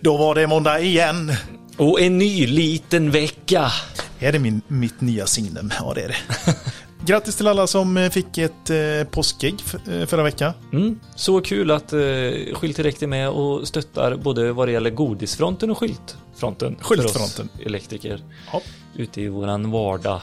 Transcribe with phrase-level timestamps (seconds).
[0.00, 1.32] Då var det måndag igen.
[1.76, 3.72] Och en ny liten vecka.
[4.18, 5.72] Är det min, mitt nya signum?
[5.80, 6.16] Ja, det är det.
[7.06, 9.54] Grattis till alla som eh, fick ett eh, påskägg
[9.92, 10.52] eh, förra veckan.
[10.72, 11.98] Mm, så kul att eh,
[12.54, 16.76] Skylt Direkt är med och stöttar både vad det gäller godisfronten och skyltfronten.
[16.76, 17.48] för Skyltfronten.
[17.54, 18.22] oss elektriker.
[18.52, 18.62] Ja.
[18.96, 20.20] Ute i våran vardag.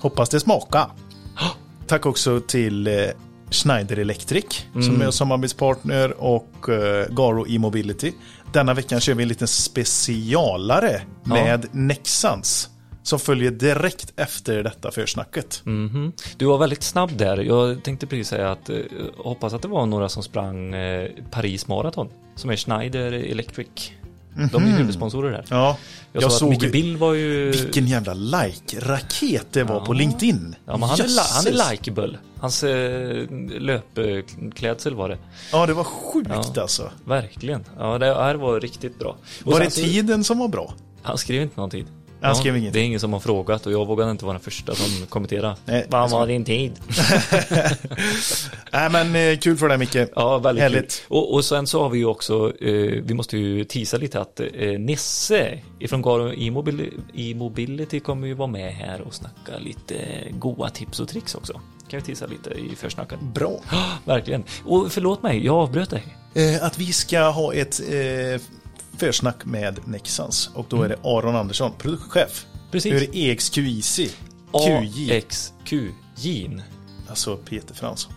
[0.00, 0.86] Hoppas det smakar.
[1.86, 2.94] Tack också till eh,
[3.50, 8.12] Schneider Electric som är samarbetspartner och eh, Garo E-mobility.
[8.52, 12.70] Denna veckan kör vi en liten specialare med Nexans
[13.02, 15.60] som följer direkt efter detta försnacket.
[15.64, 16.12] Mhm.
[16.36, 17.36] Du var väldigt snabb där.
[17.38, 18.76] Jag tänkte precis säga att eh,
[19.18, 22.08] hoppas att det var några som sprang eh, Paris Marathon.
[22.36, 23.68] Som är Schneider Electric.
[24.52, 25.44] De är ju huvudsponsorer där.
[25.48, 25.76] Ja,
[26.12, 27.50] Jag, jag, såg att såg Bill var ju...
[27.50, 30.54] vilken jävla like-raket det var på LinkedIn.
[30.66, 32.18] Ja, men han, är, han är likeable.
[32.46, 33.26] Hans eh,
[33.60, 35.18] löpklädsel var det.
[35.52, 36.62] Ja, det var sjukt Ja.
[36.62, 36.90] alltså.
[37.04, 37.64] Verkligen.
[37.78, 39.16] Ja, det här var riktigt bra.
[39.44, 40.74] Och Var det så- tiden som var bra?
[41.02, 41.86] Han skrev inte någon tid.
[42.20, 42.72] Han skrev inget.
[42.72, 45.56] Det är ingen som har frågat och jag vågade inte vara den första som kommenterade.
[45.64, 46.72] Nej, Vad var din tid?
[48.72, 49.96] Nej, men eh, kul för dig Micke.
[50.16, 50.82] Ja, väldigt Härligt.
[51.08, 51.16] kul.
[51.16, 54.40] Och, och sen så har vi ju också, eh, vi måste ju tisa lite att
[54.40, 54.46] eh,
[54.78, 56.32] Nisse ifrån Garo
[57.14, 59.94] E-mobility kommer ju vara med här och snacka lite
[60.30, 61.60] goa tips och tricks också.
[61.88, 63.20] Kan vi tisa lite i försnacket.
[63.20, 63.60] Bra.
[64.04, 64.44] Verkligen.
[64.64, 66.16] Och förlåt mig, jag avbröt dig.
[66.34, 68.40] Eh, att vi ska ha ett eh,
[68.96, 72.46] försnack med Nexans och då är det Aron Andersson, produktchef.
[72.70, 72.92] Precis.
[72.92, 74.00] Nu är det EXQIC.
[74.52, 75.16] QJ.
[75.16, 76.50] AXQJ.
[77.08, 78.12] Alltså Peter Fransson.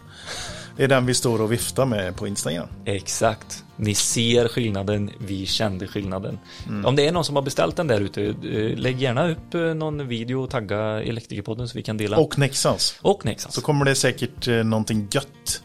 [0.78, 2.68] Det är den vi står och viftar med på Instagram.
[2.86, 3.64] Exakt.
[3.82, 6.40] Ni ser skillnaden, vi kände skillnaden.
[6.68, 6.86] Mm.
[6.86, 9.62] Om det är någon som har beställt den där ute, eh, lägg gärna upp eh,
[9.62, 12.18] någon video och tagga Elektrikerpodden så vi kan dela.
[12.18, 12.96] Och Nexans.
[13.02, 13.56] och Nexans.
[13.56, 15.64] Så kommer det säkert eh, någonting gött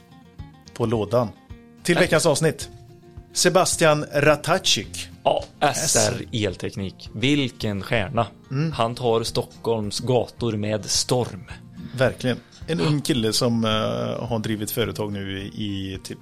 [0.75, 1.29] på lådan.
[1.83, 2.69] Till veckans avsnitt.
[3.33, 5.09] Sebastian Ratacik.
[5.25, 7.11] Ja, SR Elteknik.
[7.15, 8.27] Vilken stjärna.
[8.51, 8.73] Mm.
[8.73, 11.45] Han tar Stockholms gator med storm.
[11.97, 12.37] Verkligen.
[12.67, 13.71] En ung kille som eh,
[14.29, 16.19] har drivit företag nu i, i typ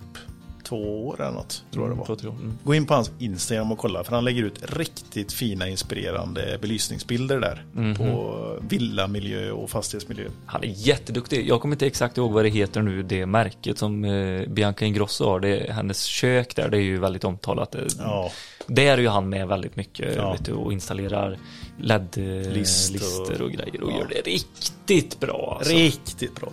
[0.72, 1.64] två år eller något.
[1.72, 2.06] Tror jag det var.
[2.06, 2.32] Tror jag.
[2.32, 2.58] Mm.
[2.64, 7.40] Gå in på hans Instagram och kolla för han lägger ut riktigt fina inspirerande belysningsbilder
[7.40, 7.64] där.
[7.72, 7.94] Mhm.
[7.94, 10.24] På villamiljö och fastighetsmiljö.
[10.46, 11.48] Han är jätteduktig.
[11.48, 15.24] Jag kommer inte exakt ihåg vad det heter nu, det märket som eh, Bianca Ingrosso
[15.24, 15.40] har.
[15.40, 17.76] Det hennes kök där, det är ju väldigt omtalat.
[17.98, 18.30] Ja,
[18.66, 20.32] Där är ju han med väldigt mycket Ja.
[20.32, 21.38] vet du, och installerar
[21.78, 23.98] LED-lister List och- grejer och ja.
[23.98, 25.54] gör det riktigt bra.
[25.58, 25.72] Alltså.
[25.74, 26.52] riktigt bra.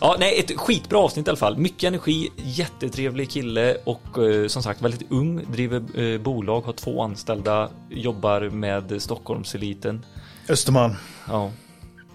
[0.00, 1.56] Ja, nej, ett skitbra avsnitt i alla fall.
[1.58, 7.02] Mycket energi, jättetrevlig kille och eh, som sagt väldigt ung, driver eh, bolag, har två
[7.02, 10.04] anställda, jobbar med Stockholmseliten.
[10.48, 10.96] Österman,
[11.28, 11.50] Ja,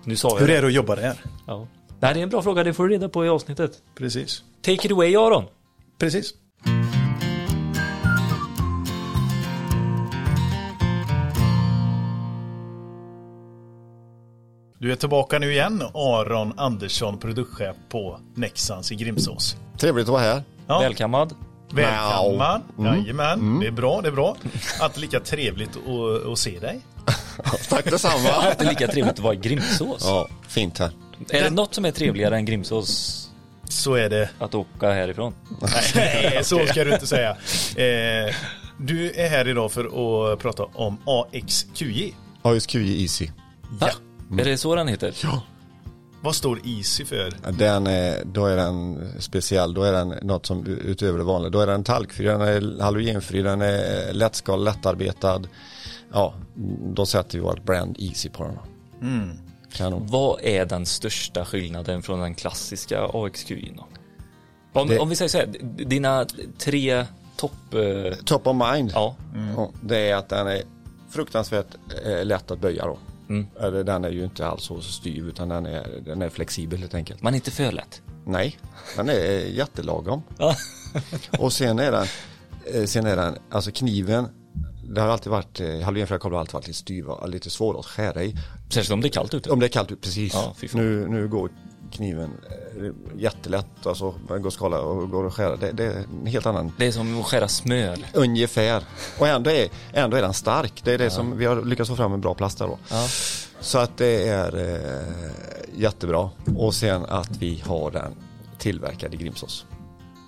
[0.03, 1.23] nu sa jag hur är det att jobba där?
[1.47, 1.67] Ja.
[1.99, 3.71] Det är en bra fråga, det får du reda på i avsnittet.
[3.95, 4.43] Precis.
[4.61, 5.43] Take it away Aron.
[5.97, 6.33] Precis.
[14.85, 19.55] Du är tillbaka nu igen, Aron Andersson, produktchef på Nexans i Grimsås.
[19.77, 20.43] Trevligt att vara här.
[20.67, 21.35] Ja, Välkammad.
[21.73, 22.61] välkommen.
[22.79, 24.35] Jajamän, det är bra, det är bra.
[24.79, 26.81] Att lika trevligt att, att se dig.
[27.69, 28.29] Tack detsamma.
[28.57, 30.01] Det är lika trevligt att vara i Grimsås.
[30.05, 30.91] ja, fint här.
[31.29, 33.21] Är det något som är trevligare än Grimsås
[33.63, 34.29] Så är det.
[34.39, 35.33] att åka härifrån?
[35.95, 37.29] Nej, så ska du inte säga.
[37.75, 38.35] Eh,
[38.77, 39.85] du är här idag för
[40.33, 42.13] att prata om AXQJ.
[42.41, 43.29] ASQJ Easy.
[43.79, 43.89] Va?
[44.31, 45.15] Är det så den heter?
[45.23, 45.41] Ja.
[46.21, 47.51] Vad står Easy för?
[47.51, 51.49] Den är, då är den speciell, då är den något som utöver det vanliga.
[51.49, 55.41] Då är den talkfri, den är halogenfri, den är lättskal, lättarbetad.
[56.13, 56.33] Ja,
[56.93, 58.59] då sätter vi vårt brand Easy på den.
[59.71, 60.07] Kanon.
[60.07, 63.73] Vad är den största skillnaden från den klassiska AXQI?
[64.73, 65.47] Om, Det- om vi säger så här,
[65.85, 66.25] dina
[66.57, 67.05] tre
[67.37, 67.73] topp...
[67.73, 69.15] Eh, Top of mind, ja,
[69.55, 70.61] ja, det är att den är
[71.09, 71.67] fruktansvärt
[72.05, 72.97] eh, lätt att böja då.
[73.29, 73.47] Mm.
[73.59, 76.93] Eller den är ju inte alls så styv utan den är, den är flexibel helt
[76.93, 77.21] enkelt.
[77.21, 78.01] man är inte för lätt.
[78.25, 78.57] Nej,
[78.95, 80.23] den är jättelagom.
[81.39, 82.07] Och sen är den,
[82.73, 84.27] eh, sen är den, alltså kniven,
[84.89, 87.85] det har alltid varit, eh, halogenfria kablar har alltid varit lite styva, lite svåra att
[87.85, 88.35] skära i.
[88.69, 89.49] Särskilt om det är kallt ute.
[89.49, 90.33] Om det är kallt ut, precis.
[90.33, 91.49] Ja, nu, nu går
[91.95, 92.29] kniven
[92.79, 95.55] eh, jättelätt, alltså man går att skala och går att skära.
[95.55, 97.97] Det, det är en helt annan, Det är som att skära smör.
[98.13, 98.83] ungefär.
[99.19, 100.81] Och ändå är, ändå är den stark.
[100.83, 102.77] Det är det som, vi har lyckats få fram en bra plast där då.
[102.89, 103.07] Ja.
[103.59, 105.29] Så att det är eh,
[105.75, 106.29] jättebra.
[106.57, 108.15] Och sen att vi har den
[108.57, 109.65] tillverkad i Grimsås.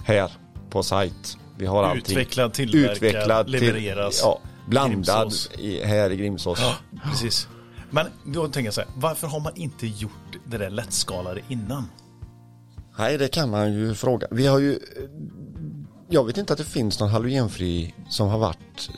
[0.06, 0.32] Här
[0.70, 1.38] på sajt.
[1.58, 2.02] Vi har allting.
[2.18, 4.20] Utvecklad, tillverkad, Utvecklad, till- levereras.
[4.24, 6.60] ja, blandad i, här i Grimsås.
[6.62, 6.76] Ja,
[7.10, 7.48] precis.
[7.90, 10.12] Men då tänker jag så här, varför har man inte gjort
[10.46, 11.84] det där lättskalade innan?
[13.00, 14.28] Nej, det kan man ju fråga.
[14.32, 14.80] Vi har ju
[16.10, 18.90] jag vet inte att det finns någon halogenfri som har varit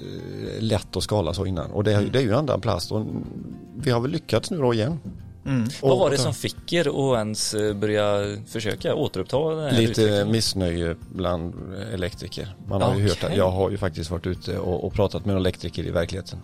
[0.59, 1.71] lätt att skala så innan.
[1.71, 3.05] Och det, är- det är ju en annan plast och
[3.77, 4.99] vi har väl lyckats nu då igen.
[5.43, 9.71] Vad Och- var det som fick er att ens eh, börja försöka återuppta den här
[9.71, 10.31] Lite utvecklingen?
[10.31, 11.53] missnöje bland
[11.93, 12.55] elektriker.
[12.67, 15.33] Man har ju hört att jag har ju faktiskt varit ute och, och pratat med
[15.33, 16.39] en elektriker i verkligheten.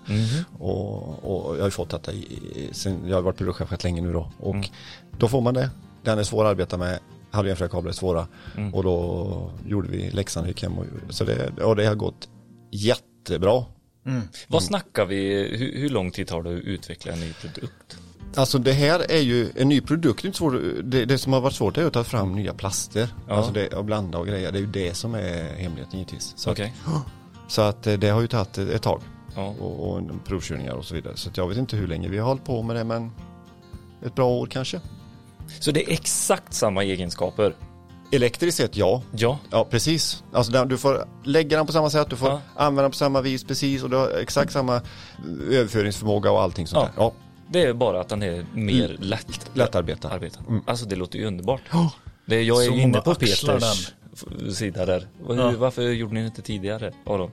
[0.59, 4.01] Och, och jag har ju fått detta i, sen, jag har varit byråchef rätt länge
[4.01, 4.31] nu då.
[4.39, 4.69] Och
[5.17, 5.69] då får man det.
[6.03, 6.99] Den är svår att arbeta med.
[7.31, 8.27] Halvjämfria kablar är svåra.
[8.73, 12.29] Och då gjorde vi läxan, gick hem och så det, och det har gått
[12.71, 13.65] jättebra.
[14.47, 15.47] Vad snackar vi?
[15.57, 17.97] Hur, hur lång tid tar det att utveckla en ny produkt?
[18.35, 20.21] Alltså det här är ju en ny produkt.
[20.21, 20.53] Det, är svårt,
[20.83, 23.09] det, det som har varit svårt är att ta fram nya plaster.
[23.27, 23.33] Ja.
[23.33, 24.51] Alltså det, och blanda och grejer.
[24.51, 26.33] Det är ju det som är hemligheten givetvis.
[26.35, 26.73] Så, Okej.
[26.85, 29.01] att, så att eh, det har ju tagit ett tag.
[29.35, 29.55] Ja.
[29.59, 31.13] Och, och provkörningar och så vidare.
[31.17, 33.11] Så jag vet inte hur länge vi har hållit på med det men
[34.05, 34.81] ett bra år kanske.
[35.59, 37.55] Så det är exakt samma egenskaper?
[38.11, 39.01] Elektriskt sett ja.
[39.11, 39.39] Ja.
[39.51, 40.23] Ja precis.
[40.33, 42.41] Alltså du får lägga den på samma sätt, du får Ja.
[42.55, 44.81] använda den på samma vis precis och du har exakt samma
[45.51, 47.03] överföringsförmåga och allting sånt Ja.
[47.03, 47.03] där.
[47.03, 47.13] Ja,
[47.47, 50.09] Det är bara att den är mer lätt lättarbetad.
[50.09, 50.39] arbetad.
[50.67, 51.61] Alltså det låter ju underbart.
[52.25, 55.07] Det, jag är Så inne på Peters f- sida där.
[55.27, 55.53] Hur, Ja.
[55.57, 56.91] Varför gjorde ni det inte tidigare?
[57.05, 57.31] Aron?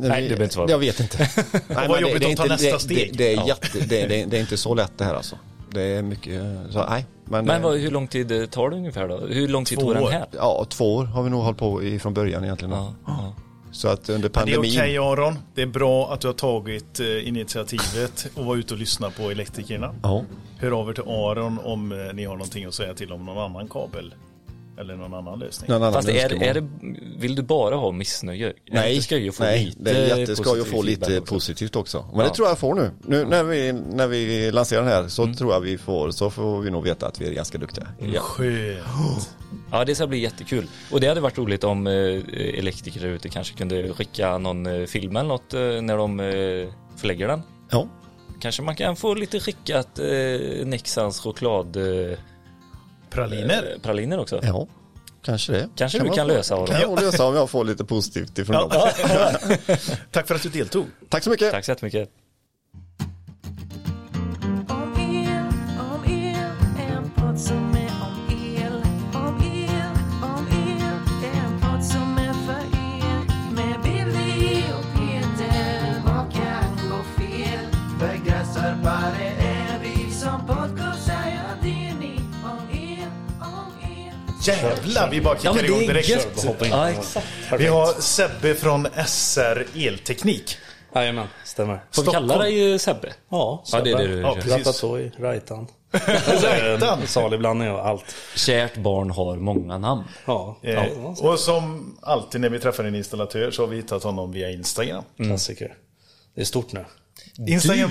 [0.00, 0.70] Nej, du behöver inte svara.
[0.70, 1.18] Jag vet inte.
[1.68, 3.10] Nej, vad jobbigt det, det är att ta inte- nästa det, steg.
[3.12, 3.46] Det, det, är Ja.
[3.48, 5.36] jätte, det, det, det är inte så lätt det här alltså.
[5.70, 7.06] Det är mycket, så nej.
[7.24, 9.16] Men, Men eh, vad, hur lång tid eh, tar det ungefär då?
[9.18, 10.26] Hur lång tid tog den här?
[10.36, 12.74] Ja, två år har vi nog hållit på i från början egentligen.
[12.74, 13.34] Ja, ja.
[13.76, 14.70] Så att under Det är pandemin.
[14.70, 15.38] okej Aron.
[15.54, 19.30] Det är bra att du har tagit eh, initiativet och var ute och lyssna på
[19.30, 19.94] elektrikerna.
[20.02, 20.24] Ja.
[20.58, 23.38] Hör av er till Aron om eh, ni har någonting att säga till om någon
[23.38, 24.14] annan kabel.
[24.78, 25.70] Eller någon annan lösning.
[25.70, 26.68] Någon annan Fast är, är det,
[27.18, 28.52] vill du bara ha missnöje?
[28.70, 31.34] Nej, det ska ju få nej lite det är jätteskoj att positiv få lite också.
[31.34, 32.04] positivt också.
[32.10, 32.24] Men Ja.
[32.28, 32.90] det tror jag får nu.
[33.06, 36.60] Nu när vi, när vi lanserar den här så tror jag vi får, så får
[36.60, 37.86] vi nog veta att vi är ganska duktiga.
[38.14, 38.20] Ja.
[38.20, 39.30] Skönt.
[39.70, 40.66] Ja, det ska bli jättekul.
[40.90, 41.92] Och det hade varit roligt om eh,
[42.58, 46.68] elektriker där ute kanske kunde skicka någon eh, film eller något eh, när de eh,
[46.96, 47.42] förlägger den.
[47.70, 47.88] ja.
[48.40, 52.18] Kanske man kan få lite skickat eh, Nexans choklad eh,
[53.16, 53.76] Praliner.
[53.82, 54.40] praliner också.
[54.42, 54.66] Ja,
[55.24, 55.68] kanske det.
[55.76, 56.66] Kanske du man kan få- lösa, Aron.
[56.66, 58.70] Kan jag lösa om jag får lite positivt ifrån dem.
[60.10, 60.86] Tack för att du deltog.
[61.08, 61.50] Tack så mycket.
[61.50, 62.08] Tack så jättemycket.
[84.62, 86.08] Jävlar, vi bara Ja, kickar det igång direkt.
[86.08, 86.46] gött.
[86.70, 87.26] Ja, exakt.
[87.58, 90.56] Vi har Sebbe från SR Elteknik.
[90.94, 91.80] Jajamän, stämmer.
[91.92, 93.12] Får vi kalla dig eh, Sebbe?
[93.28, 94.52] Ja, Ja, det är det du Ja, precis.
[94.52, 95.66] Ratatouille, Rajtan.
[96.42, 97.00] Rajtan.
[97.00, 98.14] En Salig blandning av allt.
[98.34, 100.04] Kärt barn har många namn.
[100.26, 101.16] Ja, Eh, ja.
[101.20, 105.04] och som alltid när vi träffar en installatör så har vi hittat honom via Instagram.
[105.16, 105.74] klassiker.
[106.34, 106.84] Det är stort nu.
[107.48, 107.90] Instagram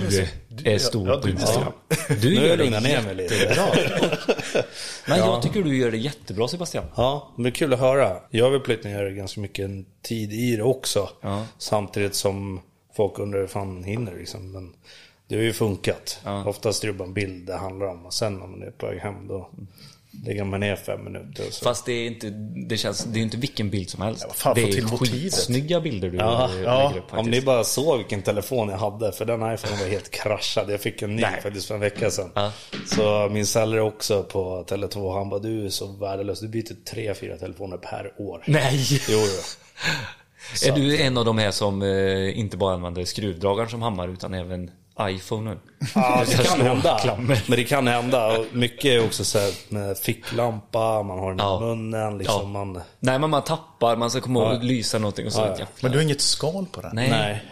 [0.50, 1.74] Du är stor ja, på du- Instagram.
[2.22, 3.36] Du gör det lugnat ner mig lite.
[3.36, 3.66] jättebra.
[5.08, 6.86] Men jag tycker du gör det jättebra Sebastian.
[6.96, 8.18] Ja, men kul att höra.
[8.30, 9.70] Jag har väl plötsligt ner ganska mycket
[10.02, 11.10] tid i det också.
[11.22, 11.46] Ja.
[11.58, 12.62] Samtidigt som
[12.96, 14.52] folk undrar hur fan hinner liksom.
[14.52, 14.74] Men
[15.28, 16.20] det har ju funkat.
[16.24, 16.46] Ja.
[16.46, 18.06] Oftast är det bara en bild det handlar om.
[18.06, 19.50] Och sen när man är på väg hem då
[20.26, 21.44] lägger man ner fem minuter.
[21.52, 21.64] Så.
[21.64, 22.30] Fast det är inte,
[22.70, 24.26] det känns, det är inte vilken bild som helst.
[24.28, 26.78] vad fan, det är till skitsnygga bilder du Ja, eh, ja.
[26.88, 27.32] lägger upp Om faktiskt.
[27.32, 30.70] ni bara såg vilken telefon jag hade, för den iPhonen var helt kraschad.
[30.70, 31.42] Jag fick en ny Nej.
[31.42, 32.32] faktiskt för en vecka sedan.
[32.36, 32.52] Ja.
[32.86, 36.40] Så min säljare också på Tele2, han bara du är så värdelös.
[36.40, 38.44] Du byter tre, fyra telefoner per år.
[38.48, 38.88] Nej!
[39.10, 39.42] Jo, jo.
[40.68, 44.34] Är du en av de här som eh, inte bara använder skruvdragaren som hammare utan
[44.34, 44.72] även
[45.02, 45.60] iPhonen?
[45.96, 46.98] Ja, det kan hända.
[47.02, 47.44] klammer.
[47.48, 48.38] Men det kan hända.
[48.40, 51.58] Och mycket är också så här med ficklampa, man har den Ja.
[51.58, 52.18] i munnen.
[52.18, 52.66] Liksom Ja.
[52.66, 54.58] man, Nej men man tappar, man ska komma ihåg Ja.
[54.58, 55.56] att lysa någonting och så.
[55.60, 55.66] Ja.
[55.82, 56.92] Men du har inget skal på den?
[56.96, 57.10] Nej.
[57.10, 57.44] nej,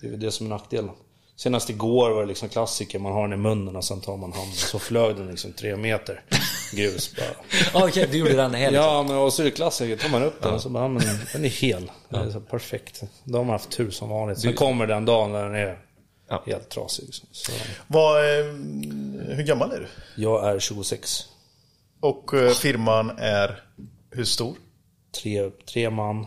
[0.00, 0.90] det är det som är nackdelen.
[1.36, 4.32] Senast igår var det liksom klassiker, man har den i munnen och sen tar man
[4.32, 4.52] handen.
[4.54, 6.22] Så flög den liksom tre meter
[6.72, 7.84] grus bara.
[7.86, 8.74] Okej, du gjorde den liksom.
[8.74, 9.96] Ja, men och så är det klassiker.
[9.96, 11.90] tar man upp den och så bara, men den är hel.
[12.08, 13.02] Det är så perfekt.
[13.24, 14.38] Då har man haft tur som vanligt.
[14.40, 15.78] Sen kommer den dagen när den är
[16.28, 16.42] Ja.
[16.46, 17.04] helt trasig.
[17.06, 17.28] Liksom.
[17.32, 17.52] Så,
[17.86, 18.44] Vad, eh,
[19.36, 19.86] hur gammal är du?
[20.22, 21.24] jag är 26.
[22.00, 23.62] Och eh, firman är
[24.10, 24.56] hur stor?
[25.22, 26.26] Tre, tre man.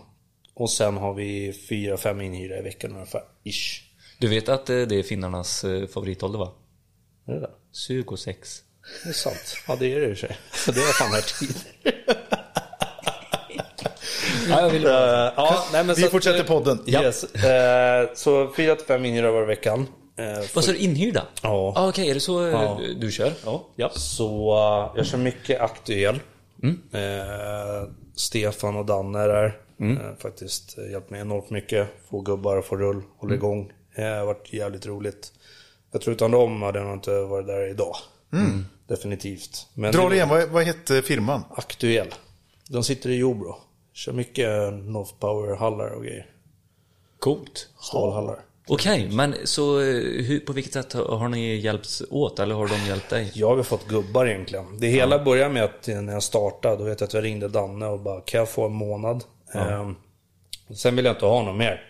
[0.54, 3.22] Och sen har vi fyra, fem inhyrda i veckan ungefär.
[3.44, 3.82] Ish.
[4.20, 6.54] Du vet att eh, det är finnarnas favoritålder va?
[7.28, 7.52] Är det det?
[7.88, 8.62] 26.
[9.04, 9.56] Det är sant.
[9.68, 10.38] Ja, det är det i och för sig.
[10.54, 11.56] Så det är fan här tid.
[14.50, 14.84] Ja, jag vill...
[14.84, 16.80] ja, nej, men Vi så fortsätter eh, podden.
[16.88, 17.24] Yes.
[17.24, 19.88] Eh, så fyra till fem inhyrda var veckan.
[20.18, 21.26] Eh, Vad sa du, inhyrda?
[21.42, 21.74] Ja.
[21.76, 22.80] Ah, Okej, är det så eh, Ja.
[22.98, 23.34] du kör?
[23.46, 23.68] Ja.
[23.76, 23.90] ja.
[23.96, 26.20] Så eh, jag kör mycket aktuell.
[26.92, 29.58] Eh, Stefan och Danne är där.
[29.82, 31.88] Eh, faktiskt eh, hjälpt mig enormt mycket.
[32.10, 33.72] Få gubbar, få rull, hålla igång.
[33.96, 35.32] Det har varit jävligt roligt.
[35.92, 37.96] Jag tror utan dem hade jag nog inte varit där idag.
[38.88, 39.68] Definitivt.
[39.74, 41.44] Men Dra det- igen, vad, vad hette firman?
[41.56, 42.08] Aktuell.
[42.70, 43.56] De sitter i Jordbro.
[43.96, 46.26] Kör mycket North Power-hallar och grejer.
[47.20, 47.70] Coolt.
[47.80, 48.40] Stålhallar.
[48.68, 49.86] Okej, men så eh,
[50.26, 53.32] hur, på vilket sätt har ni hjälpts åt eller har de hjälpt dig?
[53.34, 54.80] Jag har fått gubbar egentligen.
[54.80, 57.86] Det hela började med att när jag startade, då vet jag att jag ringde Danne
[57.86, 59.24] och bara kan jag få en månad?
[59.54, 59.96] Ehm,
[60.76, 61.82] sen ville jag inte ha något mer.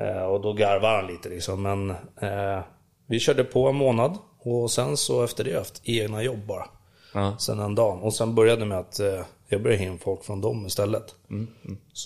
[0.00, 1.62] Eh, och då garvade han lite liksom.
[1.62, 1.90] Men
[2.20, 2.60] eh,
[3.06, 6.46] vi körde på en månad och sen så efter det har jag haft egna jobb
[6.46, 6.68] bara.
[7.14, 7.36] Ja.
[7.38, 8.04] Sen en dag.
[8.04, 11.14] Och sen började med att eh, jag började in folk från dem istället.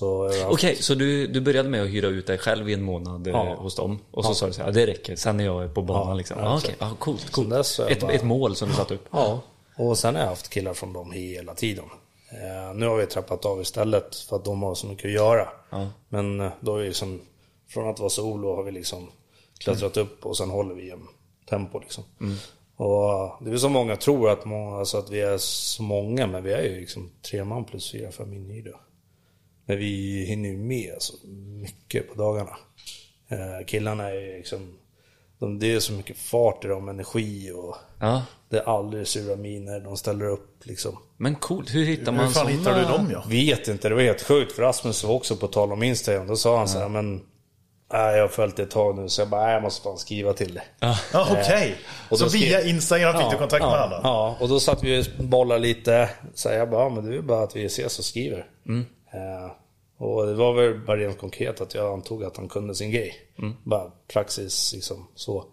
[0.00, 2.82] Har haft- Okej, så du, du började med att hyra ut dig själv i en
[2.82, 3.54] månad eh, Ja.
[3.54, 3.98] hos dem?
[4.10, 6.14] Och så sa du så här, ja, det räcker, sen är jag på banan Ja,
[6.14, 6.36] liksom.
[6.38, 7.50] ja, Ja, okej, ja, coolt, coolt.
[7.52, 9.08] har Ett, bara- ett mål som du satt upp?
[9.10, 9.40] Ja,
[9.76, 11.84] och sen har jag haft killar från dem hela tiden.
[12.30, 15.48] Eh, nu har vi trappat av istället för att de har så mycket att göra.
[16.08, 17.20] Men eh, då är vi liksom,
[17.68, 19.08] från att vara solo har vi liksom
[19.58, 21.06] klättrat upp och sen håller vi en
[21.48, 22.04] tempo liksom.
[22.82, 26.42] Och det är så många tror att, många, alltså att vi är så många, men
[26.42, 28.70] vi är ju liksom tre man plus fyra, fem inhyrda.
[29.66, 32.56] Men vi hinner ju med så mycket på dagarna.
[33.28, 34.78] Eh, killarna är ju liksom,
[35.38, 39.36] de, det är så mycket fart i dem, energi och Ja, det är aldrig sura
[39.36, 40.98] miner, de ställer upp liksom.
[41.16, 41.74] men coolt.
[41.74, 43.24] Hur hittar man Hur fan såna- hittar du dem ja?
[43.28, 44.52] Vet inte, det var helt sjukt.
[44.52, 46.26] För Rasmus var också på tal om Instagram.
[46.26, 47.20] Då sa han så här, men...
[47.92, 49.98] Nej, jag har följt det ett tag nu, så jag bara, nej, jag måste fan
[49.98, 50.62] skriva till det.
[50.80, 50.96] Ja.
[51.12, 51.76] Ja, okej.
[52.10, 54.00] och Så skrev- via Instagram fick du kontakt med ja, honom?
[54.02, 56.10] Ja, och då satt vi och bollade lite.
[56.34, 58.46] Så jag bara, ja, men det är bara att vi ses och skriver.
[58.68, 58.86] Mm.
[59.12, 59.50] Eh,
[59.98, 63.14] och det var väl bara rent konkret att jag antog att han kunde sin grej.
[63.38, 63.54] Mm.
[63.64, 65.44] Bara praxis liksom så.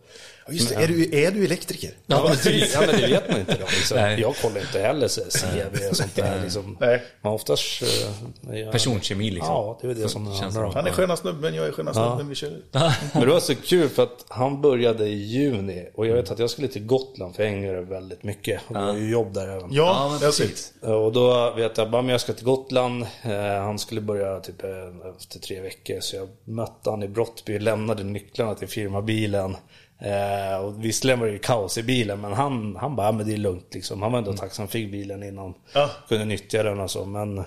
[0.47, 0.75] Ja, just det.
[0.75, 1.91] Är du, är du elektriker?
[2.05, 3.65] Ja, men det, ja, men det vet man inte då.
[3.65, 3.97] Liksom.
[3.97, 6.41] Jag kollar inte heller CV och sånt där.
[6.43, 6.77] Liksom.
[6.79, 7.03] Nej.
[7.21, 7.81] Man oftast...
[7.81, 9.53] eh, jag- Personkemi liksom.
[9.53, 10.73] Ja, det är det som det handlar om.
[10.75, 12.61] Han är sköna snubben, jag är sköna snubben, vi kör.
[13.13, 16.39] Men det var så kul för att han började i juni och jag vet att
[16.39, 18.61] jag skulle till Gotland för jag hänger väldigt mycket.
[18.67, 19.73] Och det var ju jobb där även.
[19.73, 20.73] Ja, Ja, men precis.
[20.81, 23.03] Och då vet jag bara, men jag ska till Gotland.
[23.23, 23.31] Eh,
[23.63, 24.69] han skulle börja typ eh,
[25.17, 25.99] efter tre veckor.
[25.99, 29.55] Så jag mötte han i Brottby, lämnade nycklarna till firmabilen.
[29.99, 33.27] Eh, och visserligen var det ju kaos i bilen, men han, han bara, ja, men
[33.27, 34.01] det är lugnt liksom.
[34.01, 35.53] Han var ändå tacksam, fick bilen innan.
[35.73, 35.89] Ja.
[36.09, 37.43] Kunde nyttja den och så, men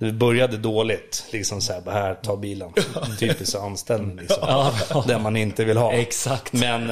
[0.00, 1.26] det började dåligt.
[1.32, 2.70] Liksom så här, här, ta bilen.
[3.18, 4.38] Typisk anställning liksom.
[4.48, 5.04] Ja.
[5.08, 5.92] Den man inte vill ha.
[5.92, 6.52] Exakt.
[6.52, 6.86] Men, eh,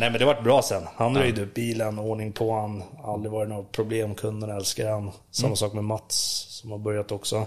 [0.00, 0.82] nej, men det vart bra sen.
[0.96, 2.82] Han röjde upp bilen, ordning på han.
[3.04, 5.10] Aldrig varit något problem, kunderna älskar han.
[5.30, 5.56] Samma Mm.
[5.56, 7.46] sak med Mats som har börjat också.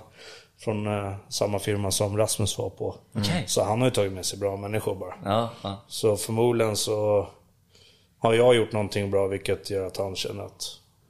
[0.60, 2.96] Från eh, samma firma som Rasmus var på.
[3.16, 3.44] Okej.
[3.48, 5.14] Så han har ju tagit med sig bra människor bara.
[5.26, 5.82] Ja, ja.
[5.88, 7.28] Så förmodligen så
[8.20, 10.64] har jag gjort någonting bra vilket gör att han känner att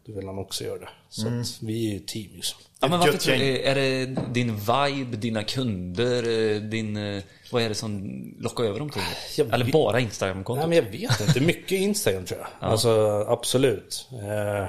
[0.05, 0.89] då vill han också göra det.
[1.09, 1.41] Så Mm.
[1.41, 2.59] att vi är ju ett team liksom.
[2.81, 6.23] Ja, men varför tror du, är det din vibe, dina kunder,
[6.55, 6.97] eh, din...
[6.97, 8.01] eh, Vad är det som
[8.39, 9.01] lockar över dem till
[9.37, 9.53] det?
[9.53, 10.69] Eller bara Nej Instagramkontot?
[10.69, 12.69] men jag vet inte, mycket Instagram tror jag.
[12.69, 14.07] Alltså absolut.
[14.11, 14.65] Eh,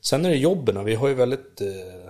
[0.00, 1.60] sen är det jobben, vi har ju väldigt...
[1.60, 2.03] Eh,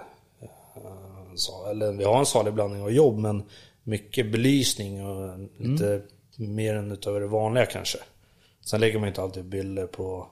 [1.34, 3.42] eh, sa- eller vi har en salig blandning av jobb men
[3.82, 6.02] mycket belysning och lite
[6.36, 7.98] mer än utöver det vanliga kanske.
[8.64, 10.26] Sen lägger man inte alltid bilder på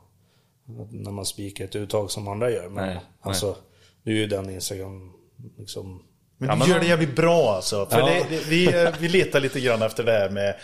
[0.90, 2.68] när man spikar ett uttag som andra gör.
[2.68, 3.56] Men Nej, alltså,
[4.02, 5.12] nu är ju den Instagram
[5.58, 6.02] liksom...
[6.38, 7.86] Men Ja, du men gör det jävligt bra alltså.
[7.86, 8.06] För Ja.
[8.06, 10.54] det, det, vi, eh, vi letar lite grann efter det här med,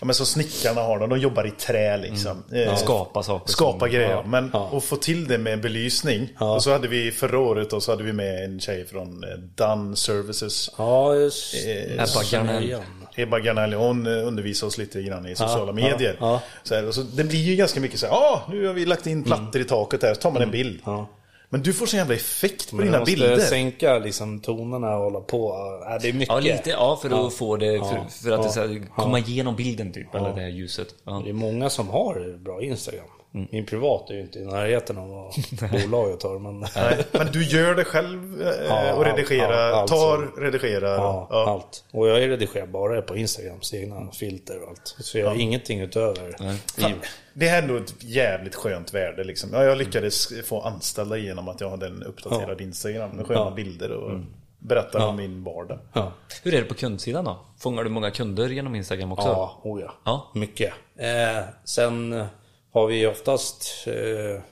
[0.00, 2.44] ja men som snickarna har, de, de jobbar i trä liksom.
[2.52, 3.52] Eh, Skapa saker.
[3.52, 4.10] Skapa som- grejer.
[4.10, 4.22] Ja.
[4.26, 4.70] Men Ja.
[4.76, 6.28] att få till det med belysning.
[6.40, 6.54] Ja.
[6.54, 9.30] Och så hade vi förra året och så hade vi med en tjej från eh,
[9.54, 10.70] Dun Services.
[10.78, 11.54] Ja, just...
[11.54, 12.76] Eh, Ebba Garnell.
[13.16, 16.16] Ebba Garnelli, hon undervisar oss lite grann i sociala ja, medier.
[16.20, 16.40] ja.
[16.62, 18.86] Så här, och så, det blir ju ganska mycket så här, ah, nu har vi
[18.86, 20.80] lagt in plattor i taket här, så tar man en bild.
[20.84, 21.08] Ja.
[21.50, 23.38] Men du får så jävla effekt på Men dina jag måste bilder.
[23.38, 25.48] sänka liksom tonerna och hålla på.
[25.84, 26.28] Ja, det är mycket.
[26.28, 26.70] Ja, lite.
[26.70, 28.06] Ja, för att få det, för, Ja.
[28.22, 28.66] för att det så Ja.
[28.66, 30.88] här, komma igenom bilden typ, eller det här ljuset.
[31.04, 31.20] Ja.
[31.24, 33.04] Det är många som har bra Instagram.
[33.34, 33.46] Mm.
[33.52, 35.32] Min privat är ju inte i närheten av vad
[35.82, 36.38] bolaget har.
[36.38, 40.94] Men Nej, men du gör det själv eh, Ja, och redigerar, ja, allt tar, redigerar.
[40.96, 41.50] ja, ja.
[41.50, 41.84] allt.
[41.92, 44.96] Och jag redigerar bara på Instagrams egna filter och allt.
[44.98, 46.36] Så jag har ingenting utöver.
[46.80, 46.92] Fan,
[47.38, 49.50] Det är ändå ett jävligt skönt värde liksom.
[49.52, 53.50] Ja, jag lyckades få anställda genom att jag hade en uppdaterad Instagram med sköna Ja.
[53.50, 54.20] bilder och
[54.58, 55.78] berättar om min vardag.
[55.92, 57.38] Ja, Hur är det på kundsidan då?
[57.58, 59.28] Fångar du många kunder genom Instagram också?
[59.28, 59.92] ja, oh ja.
[60.04, 60.30] Ja.
[60.34, 60.72] Mycket.
[60.96, 62.24] Eh, sen
[62.72, 64.42] har vi oftast eh,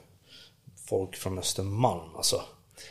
[0.88, 2.40] folk från Östermalm alltså.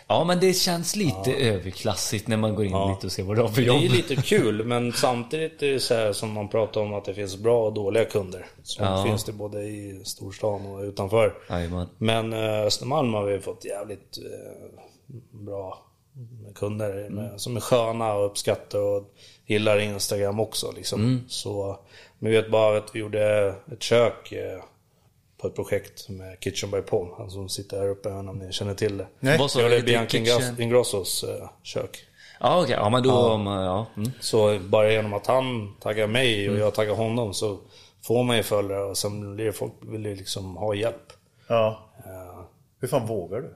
[0.07, 3.41] Ja, men det känns lite överklassigt när man går in lite och ser vad du
[3.41, 3.79] har för jobb.
[3.79, 7.05] Det är lite kul, men samtidigt är det så här som man pratar om att
[7.05, 8.45] det finns bra och dåliga kunder.
[8.63, 9.03] Så Ja.
[9.03, 11.33] finns det både i storstan och utanför.
[11.49, 11.87] Jajamän.
[11.97, 14.79] Men eh, Östermalm har vi fått jävligt eh,
[15.31, 15.85] bra
[16.55, 18.79] kunder med, som är sköna och uppskattar.
[18.79, 19.03] Och
[19.45, 21.23] gillar Instagram också liksom.
[21.27, 21.79] Så,
[22.19, 24.63] men vi vet bara att vi gjorde ett kök eh,
[25.37, 27.07] på ett projekt med Kitchen by Paul.
[27.17, 29.07] Han som sitter här uppe, jag vet inte om ni känner till det.
[29.19, 29.37] Nej.
[29.37, 29.63] Vad sa du?
[29.65, 32.05] gjorde Lite Bianca Ingrossos eh, kök.
[32.39, 32.75] Ja, okej.
[32.75, 33.09] Ja, men då...
[33.09, 33.63] Ja.
[33.63, 33.85] Ja.
[33.97, 34.11] Mm.
[34.19, 37.57] Så bara genom att han taggar mig och jag taggar honom så
[38.03, 41.13] får man ju följare och sen blir det folk vill ju liksom ha hjälp.
[41.47, 41.89] Ja.
[41.97, 42.41] Eh,
[42.79, 43.53] Hur fan vågar du?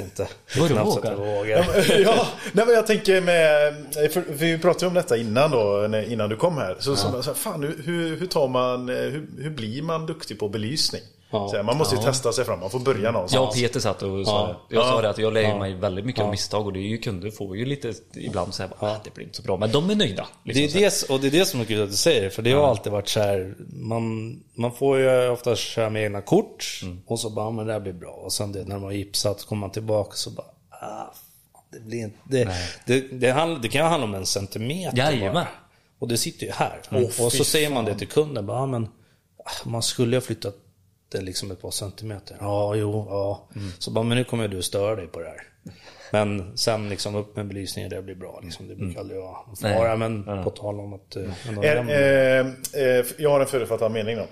[0.00, 0.28] Vet inte.
[0.58, 2.00] Vadå vågar?
[2.00, 3.74] ja, nej, men jag tänker med,
[4.12, 6.76] för vi pratade om detta innan då, innan du kom här.
[6.78, 10.38] Så, så, så fan, hur, hur, hur tar man, eh, hur, hur blir man duktig
[10.38, 11.02] på belysning?
[11.32, 11.48] Ja.
[11.48, 13.48] Så här, man måste ju testa sig fram, man får börja Jag någonstans.
[13.48, 14.60] och Peter satt och sa Ja.
[14.68, 14.74] det.
[14.74, 15.00] Jag sa Ja.
[15.02, 17.30] det att jag lär ju mig väldigt mycket av misstag och det är ju kunder
[17.30, 19.56] får ju lite ibland säga att ah, det blir inte så bra.
[19.56, 20.26] Men de är nöjda.
[20.44, 22.42] Det Liksom, är det, och det är det som är kul att du säger, för
[22.42, 26.80] det har alltid varit så här, man, man får ju ofta köra med egna kort
[27.06, 28.10] och så bara, "Ja, men det här blir bra.
[28.12, 31.14] Och sen det, när man har gipsat kommer man tillbaka så bara, ah,
[31.72, 32.48] det blir inte, det,
[32.86, 35.34] det, det, handlar, det kan handla om en centimeter Jajamän.
[35.34, 35.48] bara.
[35.98, 36.80] Och det sitter ju här.
[36.90, 38.84] Åh, och så säger man det till kunden, bara, "Ja, men
[39.44, 40.54] ah, man skulle ha flyttat
[41.12, 42.36] det liksom ett par centimeter.
[42.40, 43.48] Ja, jo, ja.
[43.78, 45.42] Så bara, men nu kommer du störa dig på det här.
[46.12, 48.40] Men sen liksom upp med belysningen, det blir bra.
[48.42, 48.68] Liksom.
[48.68, 49.96] Det brukar aldrig vara en fara.
[49.96, 51.16] Men på tal om att...
[51.16, 52.46] eh, ändå Är, eh,
[52.84, 54.26] eh, jag har en förutfattad mening då.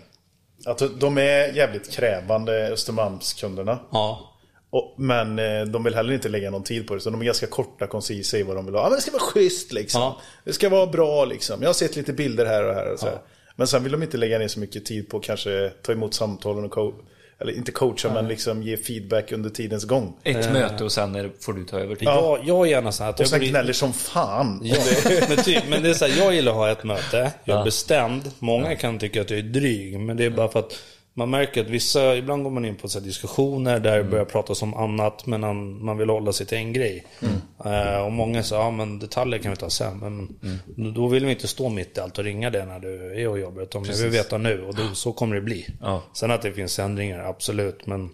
[0.71, 3.79] Att de är jävligt krävande, Östermalmskunderna.
[3.93, 4.35] Ja.
[4.71, 7.01] Och, men eh, de vill heller inte lägga någon tid på det.
[7.01, 8.83] Så de är ganska korta, koncisa i vad de vill ha.
[8.83, 10.01] Ja, men det ska vara schysst liksom.
[10.01, 10.21] Ja.
[10.45, 11.63] Det ska vara bra liksom.
[11.63, 12.93] Jag har sett lite bilder här och här.
[12.93, 13.19] Och så här.
[13.59, 16.15] Men sen vill de inte lägga ner så mycket tid på att kanske ta emot
[16.15, 16.95] samtalen och co-
[17.41, 20.17] eller inte coacha, men liksom ge feedback under tidens gång.
[20.23, 21.95] Ett möte och sen är, får du ta över.
[21.95, 22.03] Typ.
[22.03, 24.61] Jag, jag är gärna så här att Och jag sen gnäller som fan.
[24.65, 24.77] Ja,
[25.29, 27.65] men, typ, men det är så här, jag gillar att ha ett möte, jag är
[27.65, 28.31] bestämd.
[28.39, 30.79] Många kan tycka att jag är dryg, men det är bara för att
[31.19, 34.63] man märker att vissa, ibland går man in på så diskussioner där det börjar pratas
[34.63, 37.07] om annat, men man, man vill hålla sig till en grej.
[37.65, 39.99] Eh, och många säger, ja men detaljer kan vi ta sen.
[39.99, 40.39] Men
[40.95, 43.39] då vill vi inte stå mitt i allt och ringa det när du är och
[43.39, 44.63] jobbar, utan vi vill veta nu.
[44.65, 45.67] Och då, så kommer det bli.
[45.81, 46.03] Ja.
[46.13, 47.87] Sen att det finns ändringar, absolut.
[47.87, 48.11] Men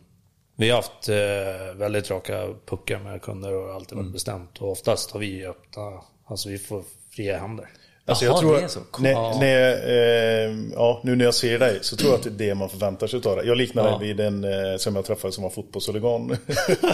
[0.56, 4.04] vi har haft eh, väldigt raka puckar med kunder och alltid Mm.
[4.04, 4.58] varit bestämt.
[4.58, 5.82] Och oftast har vi öppna,
[6.26, 7.68] alltså vi får fria händer.
[8.06, 11.96] Alltså Jaha, jag tror att, när, när, eh, ja, nu när jag ser dig så
[11.96, 13.46] tror jag att det är det man förväntar sig av dig.
[13.46, 13.98] Jag liknar Ja.
[13.98, 16.36] dig vid en eh, som jag träffade som var fotbollshuligan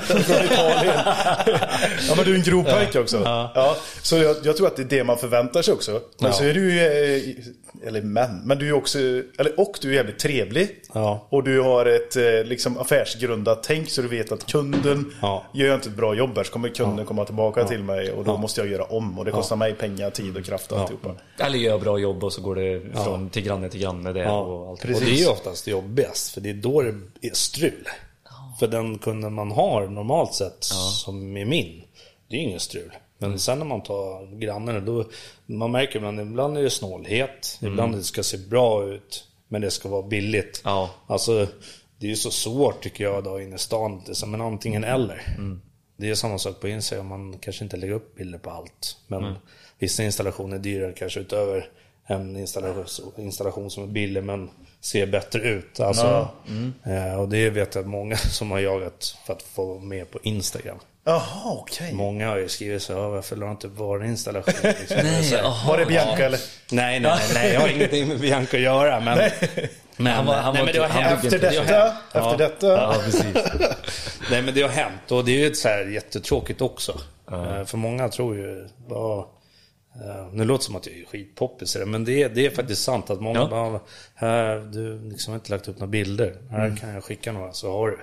[0.02, 0.94] från Italien.
[2.08, 3.22] ja men du är en grov pojke också.
[3.24, 3.76] Ja.
[4.02, 5.92] så jag, jag tror att det är det man förväntar sig också.
[5.92, 6.32] Men Ja.
[6.32, 8.98] så är du ju, eh, eller men, men du är också,
[9.38, 10.68] eller och du är jävligt trevlig.
[10.94, 11.26] Ja.
[11.30, 15.44] Och du har ett eh, liksom affärsgrundat tänk så du vet att kunden, Ja.
[15.54, 18.24] gör jag inte ett bra jobb här så kommer kunden komma tillbaka till mig och
[18.24, 19.18] då måste jag göra om.
[19.18, 21.44] Och det kostar mig pengar, tid och kraft och alltihopa.
[21.44, 24.40] Eller gör bra jobb och så går det från till granne till granne där Ja,
[24.40, 24.84] och allt.
[24.84, 27.88] och det är ju oftast jobbigast, för det är då det är strul.
[28.58, 30.64] För den kunden man har normalt sett,
[31.04, 31.82] som är min,
[32.28, 32.92] det är ingen strul.
[33.18, 35.04] Men sen när man tar grannen, då,
[35.46, 39.70] man märker ibland, ibland är det snålhet, ibland det ska se bra ut, men det
[39.70, 40.62] ska vara billigt.
[40.64, 40.90] Ja.
[41.06, 41.46] Alltså,
[41.98, 44.40] det är ju så svårt tycker jag då inne i stan, det är som en
[44.40, 45.36] antingen eller.
[45.96, 48.96] Det är samma sak på Instagram, man kanske inte lägger upp bilder på allt.
[49.06, 49.34] Men
[49.80, 51.68] vissa installationer är dyrare kanske utöver
[52.06, 55.80] en installation, installation som är billig men ser bättre ut.
[55.80, 56.28] Alltså,
[56.86, 60.18] eh, och det vet jag att många som har jagat för att få med på
[60.22, 60.78] Instagram.
[61.04, 61.92] Jaha, okej.
[61.92, 64.54] Många har ju skrivit så här, varför la inte vår installation?
[64.80, 64.96] Liksom.
[65.02, 65.68] Nej, jaha.
[65.68, 66.40] Var det Bianca eller?
[66.70, 69.00] nej, nej, nej, nej, jag har ingenting med Bianca att göra.
[69.00, 69.30] Men,
[69.96, 71.24] men, Han var- han nej, var men det har inte- han hänt.
[71.24, 71.94] Efter Det Det har detta, hänt.
[72.06, 72.36] efter Ja.
[72.36, 72.66] detta.
[72.66, 73.24] Ja, precis.
[74.30, 77.00] Nej men det har hänt och det är ju ett så här jättetråkigt också.
[77.32, 79.24] Eh, För många tror ju, bara,
[79.94, 82.82] eh, nu låter det som att jag är skitpoppis men det är, det är faktiskt
[82.82, 83.48] sant att många Ja.
[83.48, 83.80] bara,
[84.14, 87.72] här, du liksom har inte lagt upp några bilder, här kan jag skicka några så
[87.72, 87.98] har du.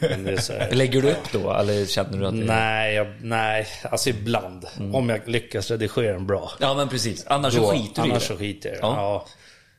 [0.00, 2.94] Men det är så här, Lägger du upp då eller känner du att det nej,
[2.94, 4.66] jag, nej, alltså ibland.
[4.92, 6.50] Om jag lyckas redigera den bra.
[6.60, 8.34] Ja men precis, annars så Då, skiter du annars det.
[8.34, 8.78] så skiter jag.
[8.78, 8.94] Ja.
[8.96, 9.26] ja.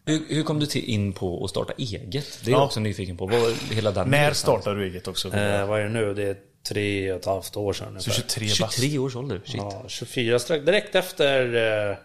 [0.05, 2.39] Hur, hur kom du till in på att starta eget?
[2.43, 2.65] Det är jag Ja.
[2.65, 3.25] också nyfiken på.
[3.25, 4.35] Vad, hela den När resan.
[4.35, 5.27] startade du eget också?
[5.33, 6.13] Eh, vad är det nu?
[6.13, 8.11] Det är tre och ett halvt år sedan ungefär.
[8.11, 8.75] 23 bast.
[8.75, 9.41] 23 års ålder?
[9.45, 9.55] Shit.
[9.55, 10.65] Ja, 24 strax.
[10.65, 11.55] Direkt efter...
[11.91, 11.97] eh,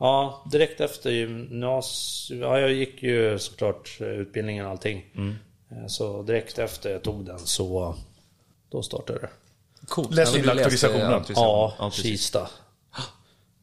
[0.00, 2.40] Ja, direkt efter gymnasiet.
[2.40, 5.04] Ja, jag gick ju såklart utbildningen och allting.
[5.70, 7.96] Eh, Så direkt efter jag tog den så...
[8.70, 9.28] Då startade det.
[9.86, 10.14] Coolt.
[10.14, 11.24] Läste Ja, in auktorisationen.
[11.36, 12.02] Ja, precis.
[12.02, 12.48] Kista.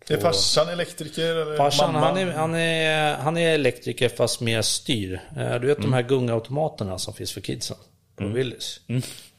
[0.10, 1.36] Är farsan elektriker?
[1.36, 2.06] Eller Farsan, mamma?
[2.08, 5.22] han är, han, är, han är elektriker fast mer styr.
[5.38, 7.78] Eh, Du vet de här gungautomaterna som finns för kidsen
[8.15, 8.80] på Willys?